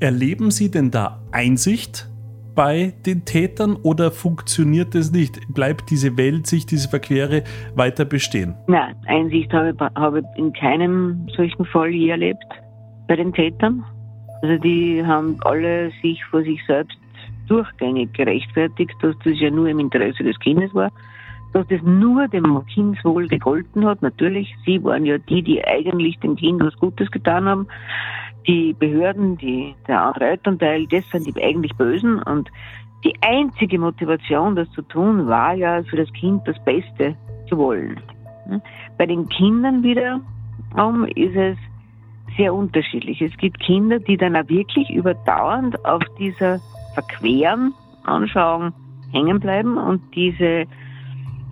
Erleben 0.00 0.50
Sie 0.50 0.70
denn 0.70 0.90
da 0.90 1.22
Einsicht 1.30 2.08
bei 2.54 2.94
den 3.06 3.24
Tätern 3.24 3.76
oder 3.76 4.10
funktioniert 4.10 4.94
das 4.94 5.12
nicht? 5.12 5.40
Bleibt 5.52 5.90
diese 5.90 6.16
Welt, 6.16 6.46
sich 6.46 6.66
diese 6.66 6.88
Verquere 6.88 7.44
weiter 7.74 8.04
bestehen? 8.04 8.54
Nein, 8.66 8.94
Einsicht 9.06 9.52
habe, 9.52 9.90
habe 9.94 10.20
ich 10.20 10.38
in 10.38 10.52
keinem 10.52 11.26
solchen 11.36 11.64
Fall 11.66 11.90
je 11.90 12.10
erlebt 12.10 12.44
bei 13.08 13.16
den 13.16 13.32
Tätern. 13.32 13.84
Also 14.42 14.56
die 14.58 15.04
haben 15.04 15.36
alle 15.44 15.90
sich 16.02 16.24
vor 16.26 16.42
sich 16.42 16.60
selbst 16.66 16.96
durchgängig 17.48 18.12
gerechtfertigt, 18.14 18.94
dass 19.02 19.14
das 19.24 19.38
ja 19.38 19.50
nur 19.50 19.68
im 19.68 19.80
Interesse 19.80 20.22
des 20.22 20.38
Kindes 20.38 20.72
war, 20.74 20.90
dass 21.52 21.66
das 21.66 21.82
nur 21.82 22.28
dem 22.28 22.64
Kindswohl 22.66 23.26
gegolten 23.26 23.84
hat. 23.84 24.02
Natürlich, 24.02 24.54
sie 24.64 24.82
waren 24.84 25.04
ja 25.04 25.18
die, 25.18 25.42
die 25.42 25.64
eigentlich 25.64 26.18
dem 26.20 26.36
Kind 26.36 26.62
was 26.62 26.74
Gutes 26.76 27.10
getan 27.10 27.46
haben 27.46 27.66
die 28.46 28.72
Behörden, 28.72 29.36
die, 29.36 29.74
der 29.86 30.02
andere 30.02 30.30
Elternteil, 30.30 30.86
das 30.86 31.08
sind 31.10 31.26
die 31.26 31.42
eigentlich 31.42 31.74
Bösen 31.76 32.22
und 32.22 32.50
die 33.04 33.14
einzige 33.22 33.78
Motivation, 33.78 34.56
das 34.56 34.70
zu 34.72 34.82
tun, 34.82 35.26
war 35.26 35.54
ja 35.54 35.82
für 35.84 35.96
das 35.96 36.12
Kind 36.12 36.46
das 36.46 36.62
Beste 36.64 37.16
zu 37.48 37.56
wollen. 37.56 38.00
Bei 38.98 39.06
den 39.06 39.28
Kindern 39.28 39.82
wiederum 39.82 41.04
ist 41.14 41.36
es 41.36 41.56
sehr 42.36 42.54
unterschiedlich. 42.54 43.20
Es 43.22 43.36
gibt 43.36 43.60
Kinder, 43.60 43.98
die 43.98 44.16
dann 44.16 44.36
auch 44.36 44.48
wirklich 44.48 44.90
überdauernd 44.90 45.82
auf 45.84 46.02
dieser 46.18 46.60
verqueren 46.94 47.72
Anschauung 48.04 48.72
hängen 49.12 49.40
bleiben 49.40 49.76
und 49.76 50.02
diese 50.14 50.64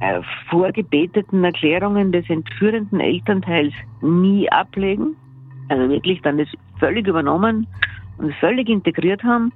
äh, 0.01 0.23
vorgebeteten 0.49 1.45
Erklärungen 1.45 2.13
des 2.13 2.29
entführenden 2.31 3.01
Elternteils 3.01 3.75
nie 4.01 4.51
ablegen. 4.51 5.17
Also 5.69 5.89
wirklich 5.89 6.23
dann 6.23 6.39
das 6.39 6.49
völlig 6.79 7.07
übernommen 7.07 7.67
und 8.19 8.35
völlig 8.35 8.69
integriert 8.69 9.23
haben 9.23 9.53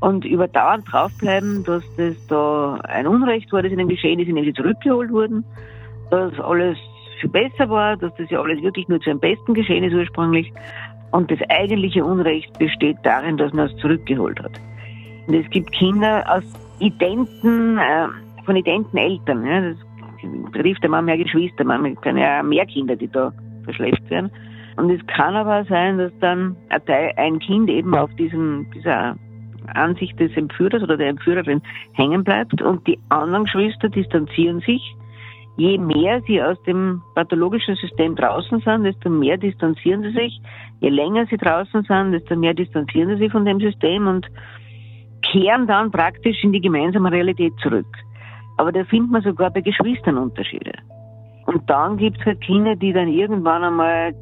und 0.00 0.24
überdauernd 0.24 0.90
draufbleiben, 0.90 1.64
dass 1.64 1.84
das 1.96 2.14
da 2.26 2.78
ein 2.84 3.06
Unrecht 3.06 3.52
war, 3.52 3.62
das 3.62 3.72
ihnen 3.72 3.88
geschehen 3.88 4.18
ist, 4.18 4.28
indem 4.28 4.44
sie 4.44 4.54
zurückgeholt 4.54 5.10
wurden, 5.10 5.44
dass 6.10 6.38
alles 6.40 6.78
viel 7.20 7.30
besser 7.30 7.68
war, 7.68 7.96
dass 7.96 8.14
das 8.16 8.30
ja 8.30 8.40
alles 8.40 8.62
wirklich 8.62 8.88
nur 8.88 9.00
zu 9.00 9.10
einem 9.10 9.20
Besten 9.20 9.54
geschehen 9.54 9.84
ist 9.84 9.94
ursprünglich 9.94 10.52
und 11.12 11.30
das 11.30 11.38
eigentliche 11.50 12.04
Unrecht 12.04 12.58
besteht 12.58 12.96
darin, 13.02 13.36
dass 13.36 13.52
man 13.52 13.66
es 13.66 13.76
zurückgeholt 13.76 14.40
hat. 14.40 14.52
Und 15.26 15.34
es 15.34 15.48
gibt 15.50 15.70
Kinder 15.72 16.24
aus 16.28 16.44
identen, 16.78 17.78
äh, 17.78 18.08
von 18.44 18.56
identen 18.56 18.98
Eltern. 18.98 19.44
Ja, 19.44 19.60
das 19.60 19.76
betrifft 20.52 20.82
ja 20.82 21.02
mehr 21.02 21.18
Geschwister, 21.18 21.64
man 21.64 22.00
kann 22.00 22.16
ja 22.16 22.42
mehr 22.42 22.66
Kinder, 22.66 22.96
die 22.96 23.08
da 23.08 23.32
verschleppt 23.64 24.08
werden. 24.08 24.30
Und 24.76 24.90
es 24.90 25.04
kann 25.06 25.34
aber 25.34 25.64
sein, 25.64 25.98
dass 25.98 26.12
dann 26.20 26.56
ein, 26.68 27.38
Kind 27.38 27.68
eben 27.68 27.94
auf 27.94 28.14
diesem, 28.16 28.70
dieser 28.74 29.16
Ansicht 29.74 30.18
des 30.18 30.36
Entführers 30.36 30.82
oder 30.82 30.96
der 30.96 31.08
Entführerin 31.08 31.60
hängen 31.92 32.24
bleibt 32.24 32.60
und 32.62 32.86
die 32.86 32.98
anderen 33.08 33.44
Geschwister 33.44 33.88
distanzieren 33.88 34.60
sich. 34.60 34.82
Je 35.56 35.76
mehr 35.76 36.22
sie 36.26 36.42
aus 36.42 36.60
dem 36.62 37.02
pathologischen 37.14 37.76
System 37.76 38.16
draußen 38.16 38.60
sind, 38.60 38.84
desto 38.84 39.10
mehr 39.10 39.36
distanzieren 39.36 40.02
sie 40.02 40.12
sich. 40.12 40.40
Je 40.80 40.88
länger 40.88 41.26
sie 41.26 41.36
draußen 41.36 41.82
sind, 41.82 42.12
desto 42.12 42.36
mehr 42.36 42.54
distanzieren 42.54 43.10
sie 43.10 43.24
sich 43.24 43.32
von 43.32 43.44
dem 43.44 43.60
System 43.60 44.06
und 44.06 44.26
kehren 45.22 45.66
dann 45.66 45.90
praktisch 45.90 46.42
in 46.42 46.52
die 46.52 46.60
gemeinsame 46.60 47.12
Realität 47.12 47.52
zurück. 47.62 47.86
Aber 48.56 48.72
da 48.72 48.84
findet 48.84 49.10
man 49.10 49.22
sogar 49.22 49.50
bei 49.50 49.60
Geschwistern 49.60 50.16
Unterschiede. 50.16 50.72
Und 51.46 51.68
dann 51.68 51.96
gibt 51.96 52.18
es 52.20 52.26
halt 52.26 52.40
Kinder, 52.40 52.76
die 52.76 52.92
dann 52.92 53.08
irgendwann 53.08 53.64
einmal 53.64 54.14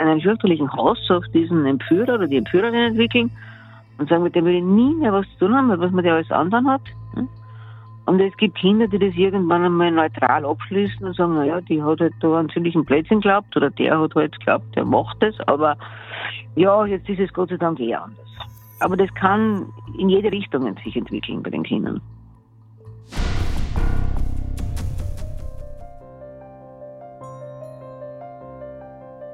einen 0.00 0.20
fürchterlichen 0.20 0.72
Hass 0.72 1.10
auf 1.10 1.24
diesen 1.34 1.66
Entführer 1.66 2.14
oder 2.14 2.26
die 2.26 2.36
Entführerin 2.36 2.74
entwickeln 2.74 3.30
und 3.98 4.08
sagen, 4.08 4.22
mit 4.22 4.34
dem 4.34 4.44
will 4.44 4.56
ich 4.56 4.64
nie 4.64 4.94
mehr 4.94 5.12
was 5.12 5.26
zu 5.32 5.46
tun 5.46 5.54
haben, 5.54 5.68
was 5.80 5.92
man 5.92 6.04
der 6.04 6.14
alles 6.14 6.30
anderen 6.30 6.68
hat. 6.68 6.82
Hm? 7.14 7.28
Und 8.04 8.20
es 8.20 8.36
gibt 8.36 8.56
Kinder, 8.56 8.88
die 8.88 8.98
das 8.98 9.14
irgendwann 9.14 9.64
einmal 9.64 9.90
neutral 9.92 10.44
abschließen 10.44 11.06
und 11.06 11.14
sagen, 11.14 11.34
naja, 11.34 11.60
die 11.60 11.82
hat 11.82 12.00
halt 12.00 12.14
da 12.20 12.38
einen 12.38 12.50
ziemlichen 12.50 12.84
Blödsinn 12.84 13.20
geglaubt 13.20 13.56
oder 13.56 13.70
der 13.70 13.98
hat 13.98 14.14
halt 14.14 14.38
geglaubt, 14.38 14.74
der 14.74 14.84
macht 14.84 15.22
das, 15.22 15.38
aber 15.46 15.76
ja, 16.56 16.84
jetzt 16.84 17.08
ist 17.08 17.20
es 17.20 17.32
Gott 17.32 17.50
sei 17.50 17.56
Dank 17.56 17.78
eh 17.80 17.94
anders. 17.94 18.18
Aber 18.80 18.96
das 18.96 19.12
kann 19.14 19.66
in 19.96 20.08
jede 20.08 20.32
Richtung 20.32 20.76
sich 20.82 20.96
entwickeln 20.96 21.42
bei 21.42 21.50
den 21.50 21.62
Kindern. 21.62 22.00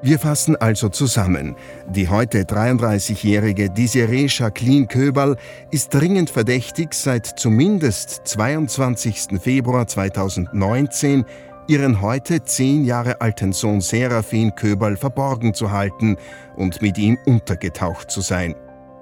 Wir 0.01 0.17
fassen 0.17 0.55
also 0.55 0.87
zusammen. 0.87 1.57
Die 1.89 2.07
heute 2.07 2.43
33-jährige 2.43 3.69
Desiree 3.69 4.27
Jacqueline 4.29 4.87
Köberl 4.87 5.35
ist 5.71 5.93
dringend 5.93 6.29
verdächtig, 6.29 6.93
seit 6.93 7.25
zumindest 7.25 8.21
22. 8.23 9.41
Februar 9.41 9.87
2019 9.87 11.25
ihren 11.67 12.01
heute 12.01 12.43
zehn 12.43 12.85
Jahre 12.85 13.19
alten 13.19 13.51
Sohn 13.51 13.81
Serafin 13.81 14.55
Köberl 14.55 14.95
verborgen 14.95 15.53
zu 15.53 15.69
halten 15.71 16.15
und 16.55 16.81
mit 16.81 16.97
ihm 16.97 17.17
untergetaucht 17.25 18.09
zu 18.09 18.21
sein. 18.21 18.55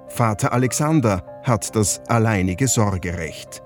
Vater 0.08 0.52
Alexander 0.52 1.22
hat 1.44 1.76
das 1.76 2.02
alleinige 2.08 2.66
Sorgerecht. 2.66 3.62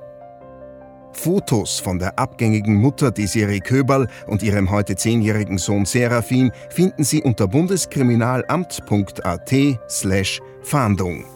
Fotos 1.12 1.80
von 1.80 1.98
der 1.98 2.18
abgängigen 2.18 2.74
Mutter 2.74 3.10
Desiree 3.10 3.60
Köberl 3.60 4.08
und 4.26 4.42
ihrem 4.42 4.70
heute 4.70 4.96
zehnjährigen 4.96 5.58
Sohn 5.58 5.84
Serafin 5.84 6.50
finden 6.70 7.04
Sie 7.04 7.22
unter 7.22 7.46
bundeskriminalamt.at 7.48 9.52
slash 9.88 10.40
Fahndung. 10.62 11.31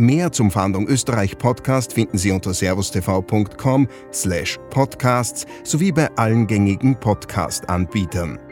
Mehr 0.00 0.32
zum 0.32 0.50
Fahndung 0.50 0.88
Österreich 0.88 1.36
Podcast 1.36 1.92
finden 1.92 2.16
Sie 2.16 2.30
unter 2.30 2.54
servustv.com 2.54 3.86
slash 4.10 4.58
podcasts 4.70 5.46
sowie 5.62 5.92
bei 5.92 6.10
allen 6.16 6.46
gängigen 6.46 6.98
Podcast-Anbietern. 6.98 8.49